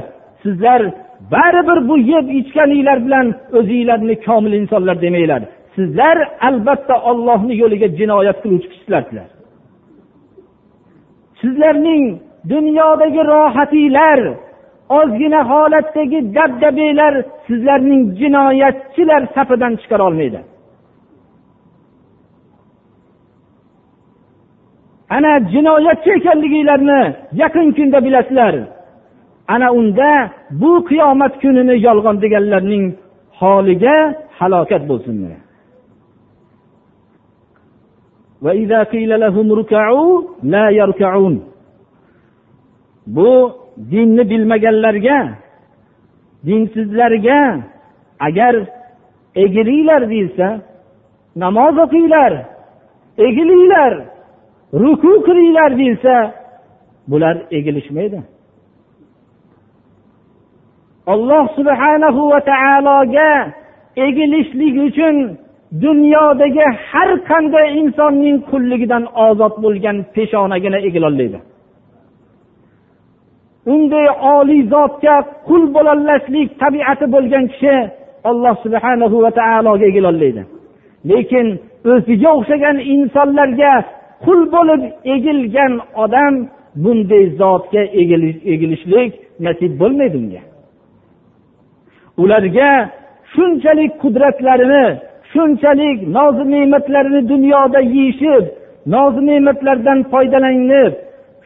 sizlar 0.45 0.81
baribir 1.31 1.89
bu 1.89 1.97
yeb 2.11 2.29
ichganinglar 2.41 2.99
bilan 3.07 3.27
o'zinglarni 3.59 4.15
komil 4.27 4.53
insonlar 4.61 4.97
demanglar 5.05 5.43
sizlar 5.77 6.17
albatta 6.49 6.95
ollohni 7.11 7.55
yo'liga 7.63 7.89
jinoyat 7.99 8.39
qiluvchi 8.43 8.69
kishilarsizlar 8.73 9.29
sizlarning 11.43 12.03
dunyodagi 12.53 13.23
rohatinglar 13.33 14.19
ozgina 15.01 15.41
holatdagi 15.51 16.19
dabdabanglar 16.39 17.15
sizlarning 17.49 18.01
jinoyatchilar 18.21 19.23
safidan 19.37 19.73
chiqara 19.83 20.03
olmaydi 20.09 20.41
ana 25.17 25.33
jinoyatchi 25.55 26.09
ekanliginglarni 26.19 27.01
yaqin 27.43 27.69
kunda 27.77 27.99
bilasizlar 28.07 28.55
ana 29.55 29.69
unda 29.81 30.11
bu 30.63 30.71
qiyomat 30.89 31.35
kunini 31.43 31.77
yolg'on 31.87 32.17
deganlarning 32.25 32.85
holiga 33.41 33.97
halokat 34.39 34.83
bo'lsin 34.89 35.15
bu 43.17 43.27
dinni 43.91 44.25
bilmaganlarga 44.33 45.19
dinsizlarga 46.49 47.39
agar 48.29 48.55
egilinglar 49.45 50.03
deyilsa 50.13 50.47
namoz 51.43 51.75
o'qinglar 51.85 52.33
egilinglar 53.29 53.93
ruku 54.83 55.13
qilinglar 55.27 55.71
deyilsa 55.81 56.13
bular 57.11 57.37
egilishmaydi 57.59 58.19
olloh 61.13 61.45
subhanahu 61.57 62.23
va 62.31 62.41
taologa 62.51 63.31
egilishlik 64.07 64.75
uchun 64.89 65.17
dunyodagi 65.83 66.65
har 66.91 67.11
qanday 67.31 67.67
insonning 67.81 68.37
qulligidan 68.51 69.05
ozod 69.27 69.55
bo'lgan 69.65 69.97
peshonagina 70.17 70.79
egilolaydi 70.89 71.39
unday 73.75 74.07
oliy 74.37 74.63
zotga 74.75 75.15
qul 75.49 75.63
bo'lolmaslik 75.77 76.49
tabiati 76.63 77.05
bo'lgan 77.15 77.45
kishi 77.53 77.75
alloh 78.31 78.55
subhanahu 78.65 79.17
va 79.25 79.31
taologa 79.43 79.85
egilolaydi 79.93 80.43
lekin 81.11 81.47
o'ziga 81.93 82.31
o'xshagan 82.39 82.77
insonlarga 82.95 83.73
qul 84.27 84.41
bo'lib 84.57 84.83
egilgan 85.17 85.73
odam 86.05 86.35
bunday 86.85 87.25
zotga 87.41 87.83
egilishlik 88.49 89.13
nasib 89.47 89.73
bo'lmaydi 89.83 90.17
unga 90.25 90.43
ularga 92.25 92.69
shunchalik 93.35 93.93
qudratlarini 94.05 94.85
shunchalik 95.33 95.99
nozi 96.17 96.45
ne'matlarini 96.55 97.21
dunyoda 97.33 97.81
yeyishib 97.95 98.45
nozi 98.95 99.21
ne'matlardan 99.31 99.99
foydalanib 100.13 100.93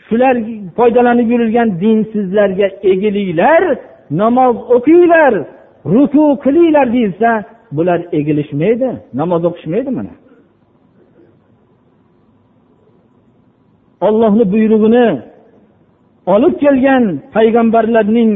shular 0.07 0.35
foydalanib 0.79 1.27
yurilgan 1.35 1.68
dinsizlarga 1.83 2.66
egilinglar 2.93 3.62
namoz 4.22 4.55
o'qinglar 4.77 5.33
ruku 5.95 6.25
qilinglar 6.45 6.87
deyilsa 6.97 7.29
bular 7.77 7.99
egilishmaydi 8.20 8.89
namoz 9.20 9.43
o'qishmaydi 9.51 9.91
mana 9.99 10.12
ollohni 14.07 14.45
buyrug'ini 14.55 15.07
olib 16.35 16.55
kelgan 16.64 17.03
payg'ambarlarning 17.37 18.33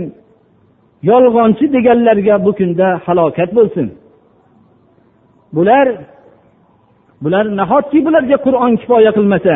yolg'onchi 1.02 1.72
deganlarga 1.76 2.34
bu 2.44 2.52
kunda 2.58 2.88
halokat 3.06 3.50
bo'lsin 3.58 3.86
bular 5.56 5.86
bular 7.22 7.44
nahotki 7.60 7.98
bularga 8.06 8.36
qur'on 8.46 8.72
kifoya 8.80 9.10
qilmasa 9.18 9.54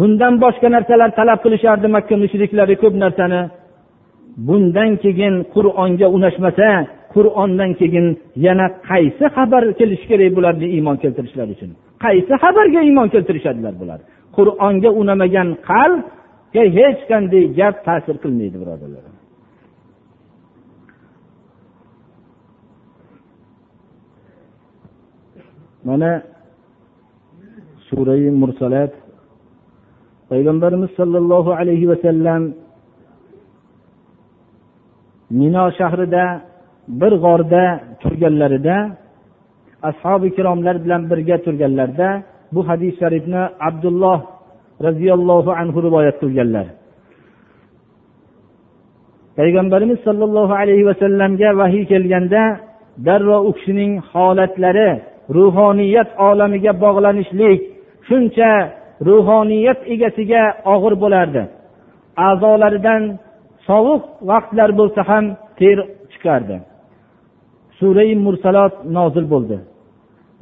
bundan 0.00 0.34
boshqa 0.44 0.68
narsalar 0.76 1.10
talab 1.18 1.38
qilishardi 1.44 1.88
makka 1.96 2.14
mushriklari 2.22 2.74
ko'p 2.82 2.94
narsani 3.04 3.40
bundan 4.48 4.90
keyin 5.04 5.34
qur'onga 5.54 6.06
unashmasa 6.16 6.68
qur'ondan 7.14 7.70
keyin 7.80 8.06
yana 8.46 8.66
qaysi 8.90 9.24
xabar 9.36 9.62
kelishi 9.78 10.06
kerak 10.10 10.32
bularni 10.38 10.66
iymon 10.76 10.96
keltirishlari 11.02 11.50
uchun 11.56 11.70
qaysi 12.04 12.32
xabarga 12.44 12.80
iymon 12.88 13.08
keltirishadilar 13.14 13.74
bular 13.82 13.98
qur'onga 14.36 14.90
unamagan 15.00 15.48
qalbga 15.70 16.62
hech 16.78 17.00
qanday 17.10 17.42
gap 17.60 17.74
ta'sir 17.88 18.14
qilmaydi 18.24 18.56
birodarlar 18.62 19.04
mana 25.88 26.08
surai 27.88 28.24
mursalat 28.42 28.92
payg'ambarimiz 30.30 30.90
sollallohu 31.00 31.50
alayhi 31.62 31.86
vasallam 31.92 32.42
mino 35.40 35.64
shahrida 35.78 36.24
bir 37.00 37.12
g'orda 37.24 37.64
turganlarida 38.02 38.76
ashobi 39.90 40.24
ikromlar 40.32 40.76
bilan 40.84 41.02
birga 41.10 41.36
turganlarida 41.46 42.08
bu 42.54 42.60
hadis 42.70 42.92
sharifni 43.02 43.40
abdulloh 43.68 44.16
roziyallohu 44.86 45.50
anhu 45.62 45.76
rivoyat 45.86 46.16
qilganlar 46.22 46.66
payg'ambarimiz 49.38 49.98
sollallohu 50.08 50.54
alayhi 50.64 50.84
vasallamga 50.90 51.48
vahiy 51.62 51.84
kelganda 51.92 52.42
darrov 53.08 53.40
u 53.48 53.50
kishining 53.58 53.92
holatlari 54.12 54.90
ruhoniyat 55.34 56.08
olamiga 56.32 56.72
bog'lanishlik 56.84 57.58
shuncha 58.08 58.50
ruhoniyat 59.08 59.80
egasiga 59.94 60.42
og'ir 60.74 60.94
bo'lardi 61.02 61.42
a'zolaridan 62.28 63.02
sovuq 63.68 64.02
vaqtlar 64.30 64.70
bo'lsa 64.78 65.00
ham 65.10 65.24
ter 65.60 65.78
chiqardi 66.12 66.56
surai 67.78 68.10
mursalot 68.26 68.74
nozil 68.98 69.24
bo'ldi 69.32 69.56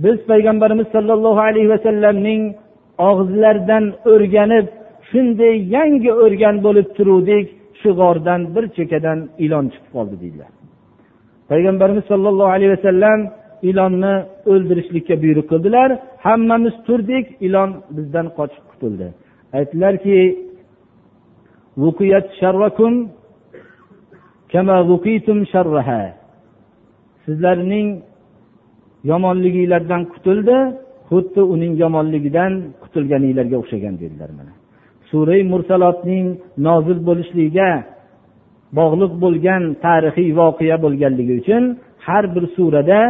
biz 0.05 0.17
payg'ambarimiz 0.31 0.89
sollallohu 0.97 1.41
alayhi 1.51 1.69
vasallamning 1.77 2.43
og'izlaridan 3.09 3.85
o'rganib 4.13 4.67
shunday 5.11 5.55
yangi 5.77 6.11
o'rgan 6.25 6.57
bo'lib 6.67 6.87
turuvdik 6.99 7.47
shu 7.81 7.91
g'ordan 8.01 8.41
bir 8.55 8.65
chekkadan 8.77 9.19
ilon 9.45 9.65
chiqib 9.73 9.89
qoldi 9.97 10.15
deydilar 10.23 10.51
payg'ambarimiz 11.53 12.05
sollallohu 12.13 12.51
alayhi 12.57 12.73
vasallam 12.79 13.21
ilonni 13.71 14.13
o'ldirishlikka 14.53 15.15
buyruq 15.23 15.47
qildilar 15.53 15.89
hammamiz 16.27 16.77
turdik 16.89 17.25
ilon 17.47 17.71
bizdan 17.97 18.27
qochib 18.39 18.65
qutuldi 18.71 19.07
aytdilarki 19.59 20.19
sizlarning 27.31 27.89
yomonliginglardan 29.11 30.03
qutuldi 30.15 30.57
xuddi 31.11 31.41
uning 31.55 31.73
yomonligidan 31.85 32.53
qutulganinglarga 32.83 33.57
o'xshagan 33.63 33.95
dedilar 34.03 34.31
mana 34.39 34.53
suray 35.11 35.41
mursalotning 35.53 36.27
nozil 36.67 36.99
bo'lishligiga 37.09 37.69
bog'liq 38.79 39.13
bo'lgan 39.25 39.63
tarixiy 39.87 40.29
voqea 40.41 40.77
bo'lganligi 40.85 41.35
uchun 41.43 41.63
har 42.07 42.25
bir 42.35 42.45
surada 42.57 43.01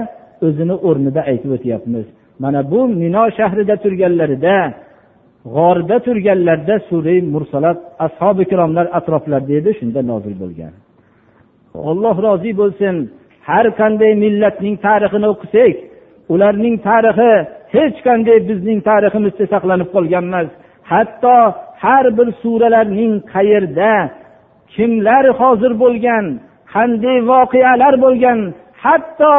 o'zini 0.47 0.77
o'rnida 0.89 1.21
aytib 1.33 1.51
o'tyapmiz 1.57 2.07
mana 2.45 2.61
bu 2.73 2.81
mino 3.03 3.25
shahrida 3.39 3.77
turganlarida 3.85 4.57
g'orda 5.55 5.97
turganlarida 6.07 6.77
suriy 6.91 7.21
mursalat 7.35 7.79
ashobi 8.07 8.41
ikromlar 8.47 8.87
atroflarida 8.99 9.53
edi 9.61 9.71
shunda 9.79 10.01
nozil 10.13 10.35
bo'lgan 10.43 10.73
alloh 11.91 12.17
rozi 12.29 12.51
bo'lsin 12.61 12.95
har 13.49 13.65
qanday 13.81 14.13
millatning 14.25 14.75
tarixini 14.87 15.27
o'qisak 15.35 15.75
ularning 16.35 16.77
tarixi 16.91 17.31
hech 17.75 17.95
qanday 18.09 18.39
bizning 18.49 18.79
tariximizda 18.91 19.45
saqlanib 19.55 19.89
qolgan 19.97 20.25
emas 20.31 20.49
hatto 20.93 21.37
har 21.85 22.05
bir 22.19 22.29
suralarning 22.43 23.13
qayerda 23.35 23.93
kimlar 24.75 25.25
hozir 25.41 25.73
bo'lgan 25.85 26.25
qanday 26.75 27.17
voqealar 27.33 27.95
bo'lgan 28.07 28.39
hatto 28.85 29.35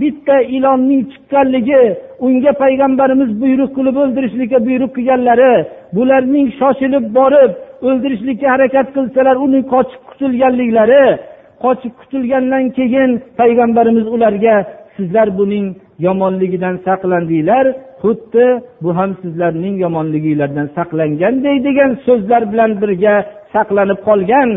bitta 0.00 0.36
ilonning 0.56 1.02
chiqqanligi 1.12 1.82
unga 2.28 2.52
payg'ambarimiz 2.62 3.30
buyruq 3.42 3.70
qilib 3.78 3.96
o'ldirishlikka 4.04 4.58
buyruq 4.68 4.92
qilganlari 4.96 5.50
bularning 5.98 6.46
shoshilib 6.60 7.04
borib 7.18 7.50
o'ldirishlikka 7.88 8.46
harakat 8.54 8.86
qilsalar 8.96 9.36
uni 9.46 9.60
qochib 9.74 10.00
qutulganliklari 10.10 11.02
qochib 11.64 11.92
qutulgandan 12.00 12.64
keyin 12.78 13.10
payg'ambarimiz 13.40 14.06
ularga 14.16 14.54
sizlar 14.96 15.28
buning 15.38 15.66
yomonligidan 16.06 16.74
saqlandinglar 16.88 17.64
xuddi 18.02 18.46
bu 18.84 18.90
ham 18.98 19.10
sizlarning 19.22 19.74
yomonliginglardan 19.84 20.66
saqlangandek 20.78 21.56
degan 21.68 21.90
so'zlar 22.08 22.42
bilan 22.52 22.70
birga 22.82 23.14
saqlanib 23.56 23.98
qolgan 24.08 24.48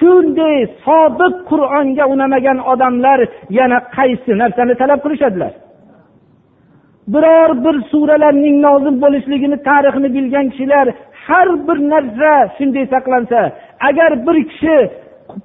shunday 0.00 0.58
sodiq 0.86 1.34
qur'onga 1.50 2.04
unamagan 2.14 2.58
odamlar 2.72 3.18
yana 3.58 3.78
qaysi 3.96 4.32
narsani 4.42 4.74
talab 4.82 5.00
qilishadilar 5.04 5.52
biror 7.14 7.50
bir 7.64 7.76
suralarning 7.92 8.56
nozil 8.68 8.94
bo'lishligini 9.04 9.58
tarixini 9.70 10.08
bilgan 10.16 10.46
kishilar 10.52 10.86
har 11.26 11.48
bir 11.66 11.78
narsa 11.94 12.30
shunday 12.56 12.84
saqlansa 12.94 13.40
agar 13.88 14.10
bir 14.26 14.36
kishi 14.50 14.76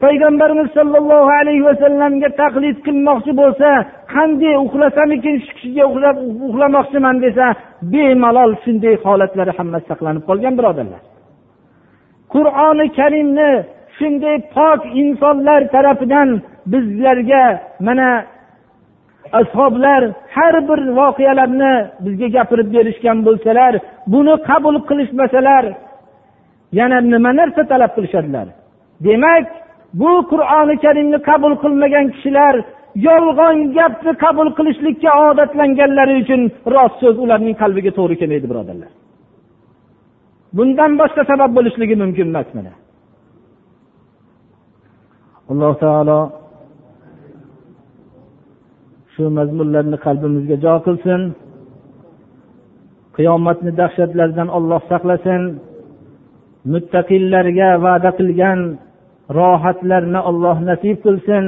payg'ambarimiz 0.03 0.67
sollallohu 0.77 1.31
alayhi 1.41 1.63
vasallamga 1.71 2.29
taqlid 2.43 2.77
qilmoqchi 2.87 3.31
bo'lsa 3.41 3.69
qanday 4.15 4.53
uxlasamikin 4.65 5.35
shu 5.45 5.49
kishiga 5.59 5.83
uxlamoqchiman 6.47 7.15
desa 7.25 7.45
bemalol 7.93 8.51
shunday 8.63 8.93
holatlari 9.05 9.51
hammasi 9.59 9.85
saqlanib 9.91 10.23
qolgan 10.29 10.53
birodarlar 10.59 11.01
qur'oni 12.35 12.85
karimni 12.99 13.49
shunday 13.99 14.35
pok 14.55 14.85
insonlar 15.03 15.61
tarafidan 15.75 16.29
bizlarga 16.73 17.43
mana 17.87 18.09
ashoblar 19.39 20.01
har 20.35 20.55
bir 20.69 20.79
voqealarni 20.99 21.73
bizga 22.05 22.27
gapirib 22.37 22.69
berishgan 22.75 23.17
bo'lsalar 23.27 23.73
buni 24.13 24.33
qabul 24.49 24.75
qilishmasalar 24.89 25.63
yana 26.79 26.97
nima 27.13 27.31
narsa 27.39 27.61
talab 27.71 27.91
qilishadilar 27.97 28.47
demak 29.07 29.45
bu 30.01 30.09
qur'oni 30.31 30.75
karimni 30.85 31.19
qabul 31.29 31.53
qilmagan 31.63 32.05
kishilar 32.13 32.53
yolg'on 33.09 33.57
gapni 33.79 34.11
qabul 34.25 34.47
qilishlikka 34.57 35.09
odatlanganlari 35.27 36.13
uchun 36.23 36.41
rost 36.75 36.95
so'z 37.03 37.15
ularning 37.25 37.55
qalbiga 37.63 37.91
to'g'ri 37.97 38.15
kelmaydi 38.21 38.47
birodarlar 38.51 38.91
bundan 40.57 40.91
boshqa 41.01 41.21
sabab 41.31 41.49
bo'lishligi 41.57 41.95
mumkin 42.03 42.27
emas 42.33 42.49
mana 42.57 42.73
alloh 45.51 45.73
taolo 45.83 46.19
shu 49.15 49.23
mazmunlarni 49.37 49.97
qalbimizga 50.05 50.55
jo 50.65 50.73
qilsin 50.85 51.21
qiyomatni 53.17 53.71
dahshatlaridan 53.79 54.49
olloh 54.59 54.79
saqlasin 54.91 55.41
muttaqillarga 56.73 57.67
va'da 57.87 58.09
qilgan 58.19 58.59
rohatlarni 59.39 60.19
olloh 60.31 60.57
nasib 60.69 60.97
qilsin 61.07 61.43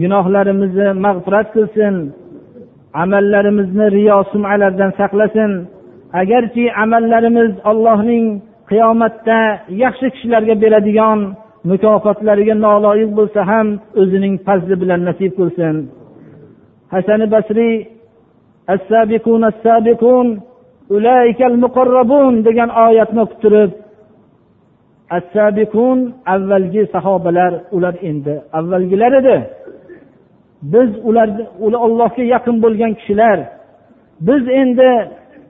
gunohlarimizni 0.00 0.88
mag'firat 1.06 1.48
qilsin 1.56 1.94
amallarimizni 3.02 3.86
riyo 3.96 4.18
sumalardan 4.32 4.90
saqlasin 5.00 5.50
agarki 6.22 6.64
amallarimiz 6.84 7.50
ollohning 7.70 8.24
qiyomatda 8.70 9.38
yaxshi 9.84 10.06
kishilarga 10.14 10.54
beradigan 10.64 11.20
mukofotlariga 11.70 12.54
noloyiq 12.66 13.10
bo'lsa 13.18 13.40
ham 13.50 13.66
o'zining 14.00 14.34
fazli 14.46 14.74
bilan 14.82 15.00
nasib 15.08 15.32
qilsin 15.38 15.74
hasan 16.94 17.20
basriy 17.34 17.74
ulaykal 20.94 21.54
muqarrabun 21.64 22.32
degan 22.48 22.70
oyatni 22.86 23.20
o'qib 23.24 23.38
turib 23.44 23.70
assabiqun 25.18 25.98
avvalgi 26.34 26.82
sahobalar 26.94 27.52
ular 27.76 27.94
endi 28.10 28.34
avvalgilar 28.58 29.12
edi 29.20 29.36
biz 30.72 30.88
ular 31.10 31.28
allohga 31.86 32.24
yaqin 32.34 32.56
bo'lgan 32.64 32.92
kishilar 32.98 33.38
biz 34.28 34.42
endi 34.62 34.90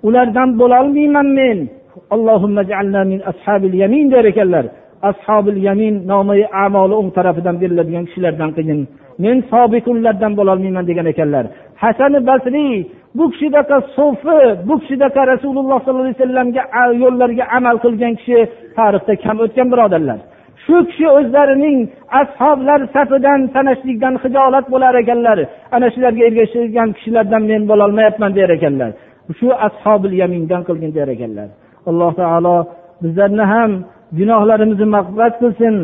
ulardan 0.06 0.50
bo'lolmayman 0.62 1.28
men 1.40 1.58
allohimma 2.14 2.62
min 3.62 3.74
yamin 3.82 4.04
der 4.14 4.24
ekanlar 4.32 4.66
ashobil 5.10 5.58
yamin 5.68 5.96
nomi 6.10 6.42
amoli 6.64 6.94
o'ng 7.00 7.08
tarafidan 7.18 7.56
beriladigan 7.62 8.04
kishilardan 8.08 8.50
qilgin 8.56 8.80
men 9.24 9.36
sobikunlardan 9.52 10.32
bo'lolmayman 10.40 10.84
degan 10.90 11.06
ekanlar 11.12 11.44
hasan 11.84 12.12
basriy 12.30 12.70
bu 13.18 13.24
kishidaqa 13.32 13.76
so'fi 13.98 14.38
bu 14.68 14.72
kishidaqa 14.82 15.20
rasululloh 15.32 15.78
sollallohu 15.84 16.06
alayhi 16.08 16.18
vasallamga 16.20 16.62
yo'llarga 17.02 17.44
amal 17.58 17.76
qilgan 17.84 18.12
kishi 18.20 18.38
tarixda 18.78 19.12
kam 19.24 19.36
o'tgan 19.44 19.66
birodarlar 19.72 20.18
shu 20.64 20.74
kishi 20.90 21.06
o'zlarining 21.18 21.78
ashoblar 22.20 22.80
safidan 22.96 23.40
sanashlikdan 23.54 24.14
hijolat 24.24 24.64
bo'lar 24.74 24.94
ekanlar 25.02 25.38
ana 25.76 25.86
shularga 25.94 26.22
ergashgan 26.28 26.88
kishilardan 26.96 27.42
men 27.50 27.62
bo'lolmayapman 27.72 28.30
der 28.38 28.50
ekanlar 28.58 28.90
shu 29.38 29.46
ashobil 29.68 30.12
yamindan 30.22 30.62
qilgin 30.68 30.90
der 30.98 31.08
ekanlar 31.16 31.48
alloh 31.90 32.10
taolo 32.20 32.54
bizlarni 33.02 33.46
ham 33.54 33.70
gunohlarimizni 34.18 34.86
mag'firat 34.96 35.34
qilsin 35.42 35.74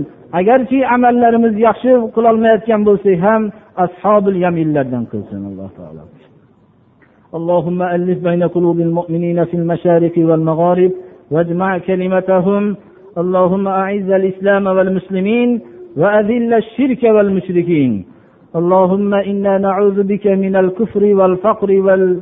agarki 0.41 0.79
amallarimiz 0.97 1.55
yaxshi 1.67 1.93
qilolmayotgan 2.17 2.81
bo'lsak 2.89 3.17
ham 3.27 3.43
ashobil 3.85 4.37
yaminlardan 4.45 5.05
qilsin 5.13 5.41
alloh 5.53 5.71
taolo 5.81 6.05
اللهم 7.39 7.79
ألف 7.97 8.19
بين 8.29 8.43
قلوب 8.57 8.79
المؤمنين 8.89 9.39
في 9.51 9.57
المشارق 9.61 10.15
والمغارب 10.29 10.93
واجمع 11.35 11.71
كلمتهم 11.89 12.63
اللهم 13.23 13.65
أعز 13.83 14.09
الإسلام 14.21 14.65
والمسلمين 14.77 15.49
وأذل 16.01 16.51
الشرك 16.63 17.03
والمشركين 17.15 17.93
اللهم 18.61 19.11
إنا 19.31 19.55
نعوذ 19.67 19.99
بك 20.13 20.25
من 20.47 20.55
الكفر 20.63 21.03
والفقر 21.19 21.71
والفقر 21.87 22.21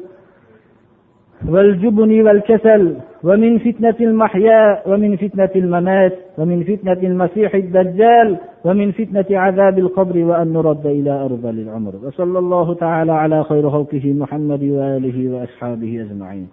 والجبن 1.46 2.20
والكسل 2.22 2.94
ومن 3.24 3.58
فتنة 3.58 3.94
المحيا 4.00 4.82
ومن 4.88 5.16
فتنة 5.16 5.50
الممات 5.56 6.14
ومن 6.38 6.62
فتنة 6.62 6.92
المسيح 7.02 7.54
الدجال 7.54 8.36
ومن 8.64 8.92
فتنة 8.92 9.24
عذاب 9.38 9.78
القبر 9.78 10.24
وأن 10.24 10.52
نرد 10.52 10.86
إلى 10.86 11.10
أرض 11.10 11.46
العمر 11.46 11.94
وصلى 12.04 12.38
الله 12.38 12.74
تعالى 12.74 13.12
على 13.12 13.42
خير 13.44 13.70
خلقه 13.70 14.12
محمد 14.12 14.62
وآله 14.62 15.32
وأصحابه 15.34 16.00
أجمعين 16.02 16.46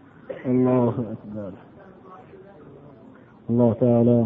الله 0.46 0.90
أكبر 0.90 1.52
الله 3.50 3.74
تعالى 3.74 4.26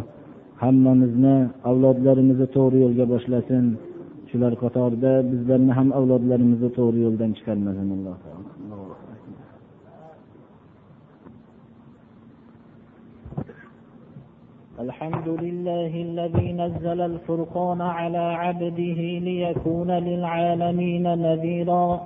alloh 0.60 0.60
taolo 0.60 0.60
hammamizni 0.64 1.36
avlodlarimizni 1.70 2.46
to'g'ri 2.56 2.80
yo'lga 2.86 3.06
boshlasin 3.14 3.66
shular 4.32 4.54
qatorida 4.64 5.14
bizlarni 5.32 5.72
ham 5.80 5.90
avlodlarimizni 6.00 6.70
to'g'ri 6.80 7.00
yo'ldan 7.06 7.32
chiqarmasin 7.38 7.90
الله 7.98 8.16
تعالى 8.26 8.49
الحمد 14.88 15.28
لله 15.28 15.88
الذي 16.02 16.54
نزل 16.54 17.02
الفرقان 17.02 17.82
على 17.82 18.18
عبده 18.18 19.00
ليكون 19.28 19.92
للعالمين 19.92 21.04
نذيرا 21.04 22.02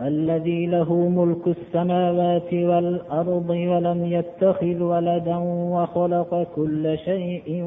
الذي 0.00 0.66
له 0.66 0.92
ملك 1.08 1.46
السماوات 1.56 2.54
والأرض 2.54 3.50
ولم 3.50 4.04
يتخذ 4.04 4.80
ولدا 4.82 5.36
وخلق 5.74 6.46
كل 6.56 6.98
شيء 6.98 7.64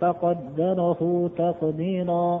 فقدره 0.00 1.30
تقديرا 1.38 2.40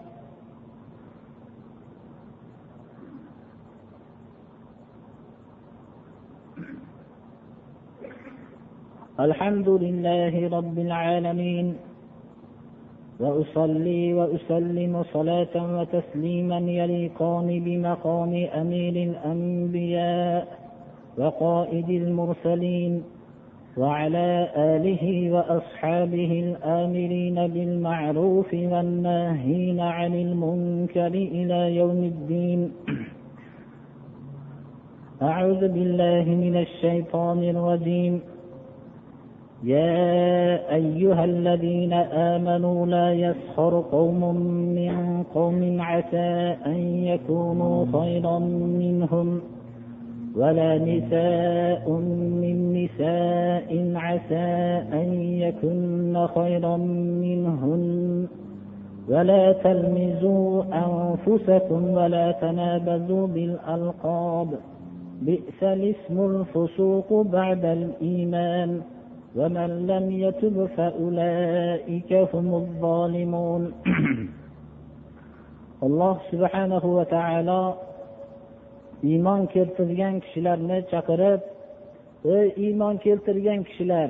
الحمد 9.19 9.69
لله 9.69 10.49
رب 10.57 10.79
العالمين 10.79 11.75
وأصلي 13.19 14.13
وأسلم 14.13 15.03
صلاة 15.13 15.77
وتسليما 15.79 16.57
يليقان 16.57 17.63
بمقام 17.63 18.33
أمير 18.35 18.93
الأنبياء 19.09 20.47
وقائد 21.17 21.89
المرسلين 21.89 23.03
وعلى 23.77 24.49
آله 24.55 25.31
وأصحابه 25.31 26.31
الآمرين 26.55 27.35
بالمعروف 27.47 28.53
والناهين 28.53 29.79
عن 29.79 30.13
المنكر 30.15 31.07
إلى 31.07 31.75
يوم 31.75 32.03
الدين 32.03 32.71
أعوذ 35.21 35.67
بالله 35.67 36.23
من 36.23 36.57
الشيطان 36.57 37.43
الرجيم 37.43 38.21
يا 39.63 40.59
أيها 40.75 41.25
الذين 41.25 41.93
آمنوا 41.93 42.85
لا 42.85 43.13
يسخر 43.13 43.83
قوم 43.91 44.35
من 44.75 45.23
قوم 45.35 45.81
عسى 45.81 46.55
أن 46.65 46.77
يكونوا 47.05 47.85
خيرا 47.93 48.39
منهم 48.79 49.41
ولا 50.35 50.77
نساء 50.77 51.89
من 52.41 52.73
نساء 52.73 53.91
عسى 53.95 54.79
أن 54.93 55.21
يكن 55.21 56.25
خيرا 56.35 56.77
منهن 57.21 58.27
ولا 59.09 59.51
تلمزوا 59.51 60.63
أنفسكم 60.73 61.89
ولا 61.91 62.31
تنابزوا 62.31 63.27
بالألقاب 63.27 64.47
بئس 65.21 65.63
الاسم 65.63 66.19
الفسوق 66.25 67.21
بعد 67.21 67.65
الإيمان 67.65 68.81
ومن 69.35 69.87
لم 69.91 70.11
يتب 70.11 70.65
فأولئك 70.77 72.11
هم 72.13 72.47
الظالمون 72.61 73.63
الله 75.87 76.17
سبحانه 76.31 76.83
وتعالى 76.97 77.73
taolo 79.03 79.09
iymon 79.11 79.41
keltirgan 79.53 80.15
kishilarni 80.23 80.77
chaqirib 80.91 81.41
ey 82.35 82.45
iymon 82.65 82.95
keltirgan 83.05 83.59
kishilar 83.67 84.09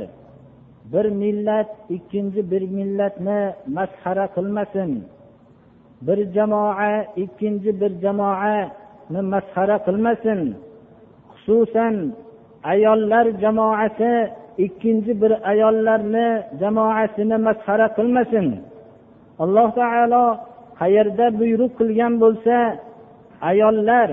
bir 0.93 1.05
millat 1.23 1.69
ikkinchi 1.97 2.41
bir 2.51 2.63
millatni 2.77 3.39
masxara 3.77 4.25
qilmasin 4.35 4.91
bir 6.07 6.19
jamoa 6.35 6.93
ikkinchi 7.23 7.71
bir 7.81 7.91
jamoani 8.03 9.21
masxara 9.33 9.77
qilmasin 9.85 10.39
xususan 11.41 11.95
ayollar 12.71 13.25
jamoasi 13.43 14.13
ikkinchi 14.65 15.13
bir 15.21 15.33
ayollarni 15.51 16.27
jamoasini 16.61 17.37
masxara 17.47 17.87
qilmasin 17.97 18.45
alloh 19.43 19.67
taolo 19.79 20.23
qayerda 20.81 21.25
buyruq 21.39 21.71
qilgan 21.79 22.13
bo'lsa 22.23 22.55
ayollar 23.51 24.09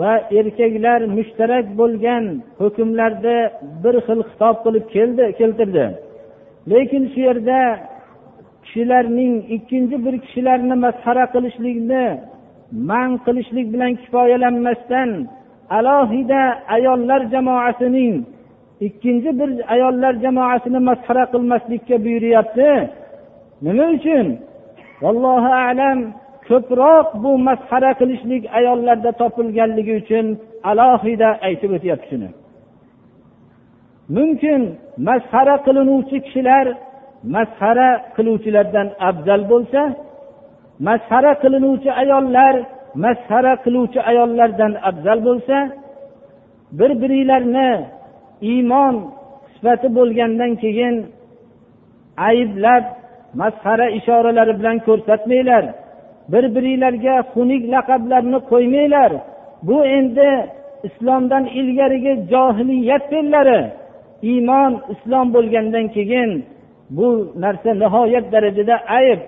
va 0.00 0.12
erkaklar 0.40 1.00
mushtarak 1.16 1.66
bo'lgan 1.80 2.24
hukmlarda 2.62 3.36
bir 3.82 3.94
xil 4.06 4.20
xitob 4.30 4.56
qilib 4.64 4.84
keldi 4.94 5.24
keltirdi 5.40 5.84
lekin 6.72 7.02
shu 7.12 7.18
yerda 7.28 7.58
kishilarning 8.64 9.34
ikkinchi 9.56 9.96
bir 10.04 10.14
kishilarni 10.24 10.74
masxara 10.86 11.24
qilishlikni 11.34 12.04
man 12.90 13.10
qilishlik 13.26 13.66
bilan 13.74 13.92
kifoyalanmasdan 14.02 15.10
alohida 15.78 16.40
ayollar 16.76 17.20
jamoasining 17.34 18.14
ikkinchi 18.86 19.32
bir 19.40 19.50
ayollar 19.74 20.12
jamoasini 20.24 20.78
masxara 20.88 21.24
qilmaslikka 21.32 21.96
buyuryapti 22.04 22.70
nima 23.64 23.86
uchun 23.96 24.26
vallohu 25.04 25.50
alam 25.72 25.98
ko'proq 26.48 27.06
bu 27.24 27.30
masxara 27.48 27.90
qilishlik 28.00 28.42
ayollarda 28.60 29.10
topilganligi 29.22 29.92
uchun 30.02 30.26
alohida 30.70 31.28
aytib 31.48 31.70
o'tyapti 31.78 32.06
shuni 32.10 32.28
mumkin 34.16 34.60
masxara 35.08 35.56
qilinuvchi 35.66 36.16
kishilar 36.26 36.66
masxara 37.36 37.88
qiluvchilardan 38.16 38.88
afzal 39.08 39.42
bo'lsa 39.52 39.82
masxara 40.88 41.32
qilinuvchi 41.42 41.90
ayollar 42.02 42.54
masxara 43.04 43.52
qiluvchi 43.64 43.98
ayollardan 44.10 44.72
afzal 44.90 45.18
bo'lsa 45.28 45.56
bir 46.78 46.90
biringlarni 47.02 47.68
iymon 48.48 48.94
sifati 49.54 49.88
bo'lgandan 49.98 50.52
keyin 50.62 50.94
ayblab 52.30 52.84
masxara 53.42 53.86
ishoralari 53.98 54.52
bilan 54.60 54.76
ko'rsatmanglar 54.86 55.64
bir 56.32 56.44
biringlarga 56.54 57.14
xunuk 57.32 57.62
laqablarni 57.74 58.38
qo'ymanglar 58.50 59.10
bu 59.68 59.76
endi 59.98 60.30
islomdan 60.88 61.44
ilgarigi 61.60 62.12
johiliyat 62.32 63.02
fe'llari 63.12 63.60
iymon 64.32 64.72
islom 64.94 65.26
bo'lgandan 65.36 65.86
keyin 65.96 66.30
bu 66.96 67.08
narsa 67.44 67.70
nihoyat 67.82 68.26
darajada 68.34 68.76
ayb 69.00 69.20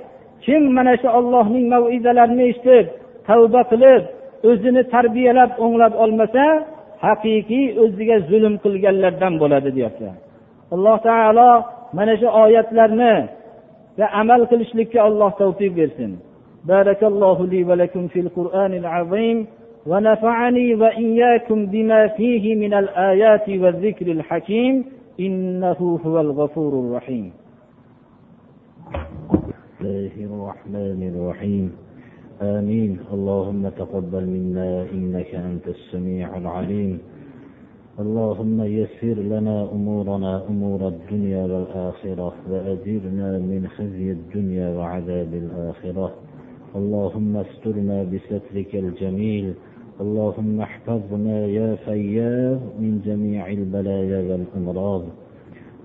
kim 0.45 0.63
mana 0.77 0.93
shu 1.03 1.09
ollohning 1.19 1.65
maizalarini 1.75 2.45
eshitib 2.53 2.87
tavba 3.29 3.61
qilib 3.71 4.03
o'zini 4.51 4.83
tarbiyalab 4.95 5.51
o'nglab 5.65 5.93
olmasa 6.05 6.45
haqiqiy 7.07 7.65
o'ziga 7.85 8.17
zulm 8.31 8.55
qilganlardan 8.65 9.35
bo'ladi 9.43 9.71
deyapti 9.79 10.07
alloh 10.75 10.97
taolo 11.09 11.49
mana 11.97 12.13
shu 12.21 12.29
oyatlarni 12.45 13.15
va 13.99 14.07
amal 14.21 14.41
qilishlikka 14.51 14.99
alloh 15.09 15.31
tavfiq 15.41 15.73
bersin 15.81 16.11
barakallohu 16.73 17.43
li 17.53 17.61
va 17.69 17.75
lakum 17.83 18.05
fil 18.15 18.29
qur'anil 18.37 18.87
azim 19.01 19.37
va 19.91 19.99
nafa'ani 20.09 20.67
va 20.81 20.89
iyyakum 21.05 21.59
bima 21.73 22.01
fihi 22.17 22.53
min 22.63 22.73
al 22.81 22.89
ayati 23.11 23.55
va 23.63 23.71
zikril 23.85 24.21
hakim 24.29 24.75
innahu 25.27 25.87
huval 26.03 26.29
ghafurur 26.39 26.87
rahim 26.99 27.27
الله 30.05 30.17
الرحمن 31.13 31.67
آمين 32.43 32.99
اللهم 33.15 33.69
تقبل 33.69 34.25
منا 34.27 34.87
إنك 34.93 35.35
أنت 35.35 35.65
السميع 35.69 36.37
العليم 36.39 36.99
اللهم 38.03 38.63
يسر 38.63 39.19
لنا 39.33 39.73
أمورنا 39.73 40.33
أمور 40.51 40.89
الدنيا 40.89 41.43
والآخرة 41.43 42.33
وأجرنا 42.51 43.39
من 43.51 43.69
خزي 43.77 44.13
الدنيا 44.19 44.69
وعذاب 44.77 45.31
الآخرة 45.43 46.11
اللهم 46.77 47.37
استرنا 47.37 48.03
بسترك 48.13 48.71
الجميل 48.77 49.55
اللهم 50.01 50.61
احفظنا 50.61 51.37
يا 51.59 51.75
فياض 51.85 52.61
من 52.83 53.01
جميع 53.07 53.51
البلايا 53.53 54.19
والأمراض 54.29 55.03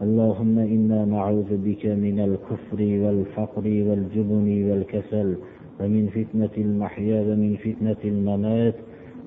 اللهم 0.02 0.56
إنا 0.60 1.06
نعوذ 1.06 1.52
بك 1.68 1.86
من 1.86 2.18
الكفر 2.20 2.80
والفقر 3.04 3.66
والجبن 3.88 4.48
والكسل 4.70 5.36
ومن 5.80 6.08
فتنة 6.08 6.50
المحيا 6.58 7.22
ومن 7.22 7.56
فتنة 7.56 7.98
الممات 8.06 8.76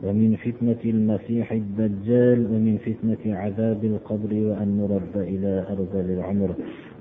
ومن 0.03 0.37
فتنة 0.37 0.77
المسيح 0.85 1.53
الدجال 1.53 2.47
ومن 2.47 2.77
فتنة 2.79 3.37
عذاب 3.37 3.85
القبر 3.85 4.35
وأن 4.35 4.69
نرد 4.79 5.23
إلى 5.29 5.65
أرذل 5.71 6.11
العمر 6.11 6.55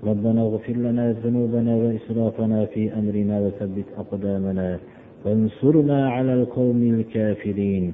ربنا 0.03 0.41
اغفر 0.41 0.73
لنا 0.73 1.11
ذنوبنا 1.13 1.75
وإسرافنا 1.75 2.65
في 2.65 2.93
أمرنا 2.93 3.39
وثبت 3.39 3.85
أقدامنا 3.97 4.79
وانصرنا 5.25 6.09
على 6.09 6.33
القوم 6.33 6.83
الكافرين 6.83 7.93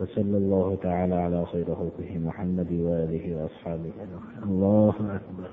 وصلى 0.00 0.36
الله 0.36 0.76
تعالى 0.82 1.14
على 1.14 1.46
خير 1.46 1.64
خلقه 1.64 2.18
محمد 2.24 2.72
وآله 2.72 3.36
وأصحابه 3.42 3.90
الله 4.48 4.90
أكبر 4.90 5.48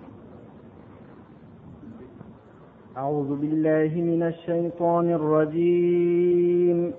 أعوذ 3.00 3.32
بالله 3.36 3.96
من 4.02 4.24
الشيطان 4.24 5.10
الرجيم 5.14 6.94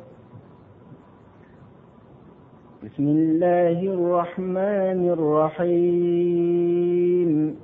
بسم 2.84 3.02
الله 3.06 3.78
الرحمن 3.94 5.04
الرحيم 5.16 7.56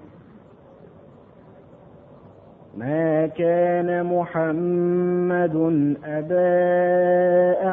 ما 2.76 3.26
كان 3.26 3.88
محمد 4.04 5.56
أبا 6.04 6.56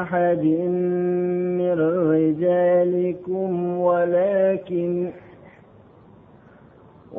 أحد 0.01 0.43
من 1.59 1.80
رجالكم 2.11 3.78
ولكن 3.78 5.11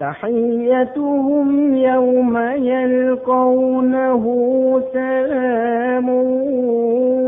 تحيتهم 0.01 1.77
يوم 1.77 2.39
يلقونه 2.55 4.25
سلام 4.93 6.09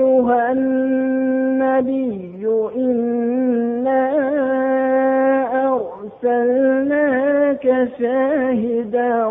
شاهدا 7.87 9.25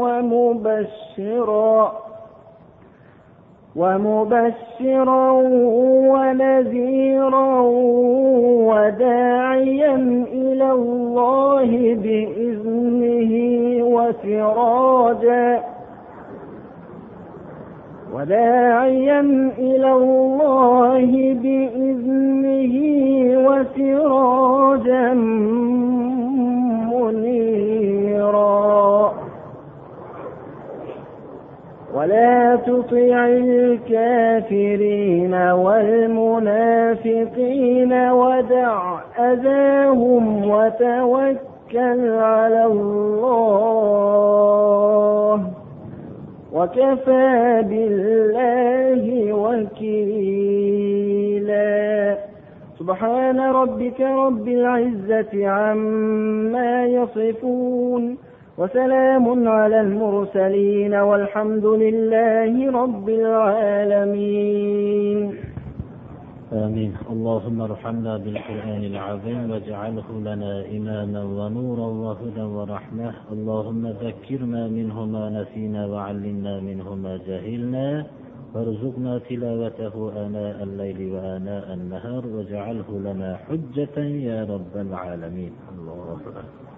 ومبشرا 0.00 2.04
ومبشرا 3.76 5.30
ونذيرا 6.12 7.60
وداعيا 8.72 10.24
إلى 10.32 10.72
الله 10.72 11.70
بإذنه 12.02 13.32
وسراجا 13.94 15.60
وداعيا 18.14 19.20
إلى 19.58 19.92
الله 19.92 21.12
بإذنه 21.42 22.74
وسراجا 23.46 25.12
منيرا 26.92 27.53
ولا 31.94 32.56
تطع 32.56 33.26
الكافرين 33.28 35.34
والمنافقين 35.34 37.92
ودع 37.94 38.98
أذاهم 39.18 40.50
وتوكل 40.50 42.08
على 42.12 42.64
الله 42.66 45.42
وكفى 46.52 47.62
بالله 47.70 49.32
وكيلا 49.32 52.16
سبحان 52.78 53.40
ربك 53.40 54.00
رب 54.00 54.48
العزة 54.48 55.48
عما 55.48 56.84
يصفون 56.86 58.16
وسلام 58.58 59.48
على 59.48 59.80
المرسلين 59.80 60.94
والحمد 60.94 61.66
لله 61.66 62.82
رب 62.82 63.08
العالمين 63.08 65.34
آمين 66.52 66.96
اللهم 67.10 67.60
ارحمنا 67.60 68.16
بالقرآن 68.16 68.84
العظيم 68.92 69.50
واجعله 69.50 70.10
لنا 70.28 70.64
إماما 70.76 71.22
ونورا 71.38 71.88
وهدى 72.04 72.44
ورحمة 72.56 73.10
اللهم 73.32 73.86
ذكرنا 74.06 74.60
منه 74.68 75.06
ما 75.06 75.24
نسينا 75.38 75.86
وعلمنا 75.86 76.60
منه 76.60 76.94
ما 76.94 77.16
جهلنا 77.28 78.06
وارزقنا 78.54 79.18
تلاوته 79.30 80.12
آناء 80.26 80.56
الليل 80.68 80.98
وآناء 81.12 81.66
النهار 81.78 82.22
واجعله 82.34 82.88
لنا 83.06 83.30
حجة 83.46 83.96
يا 84.28 84.38
رب 84.44 84.74
العالمين 84.76 85.52
الله 85.78 86.02
أكبر 86.16 86.73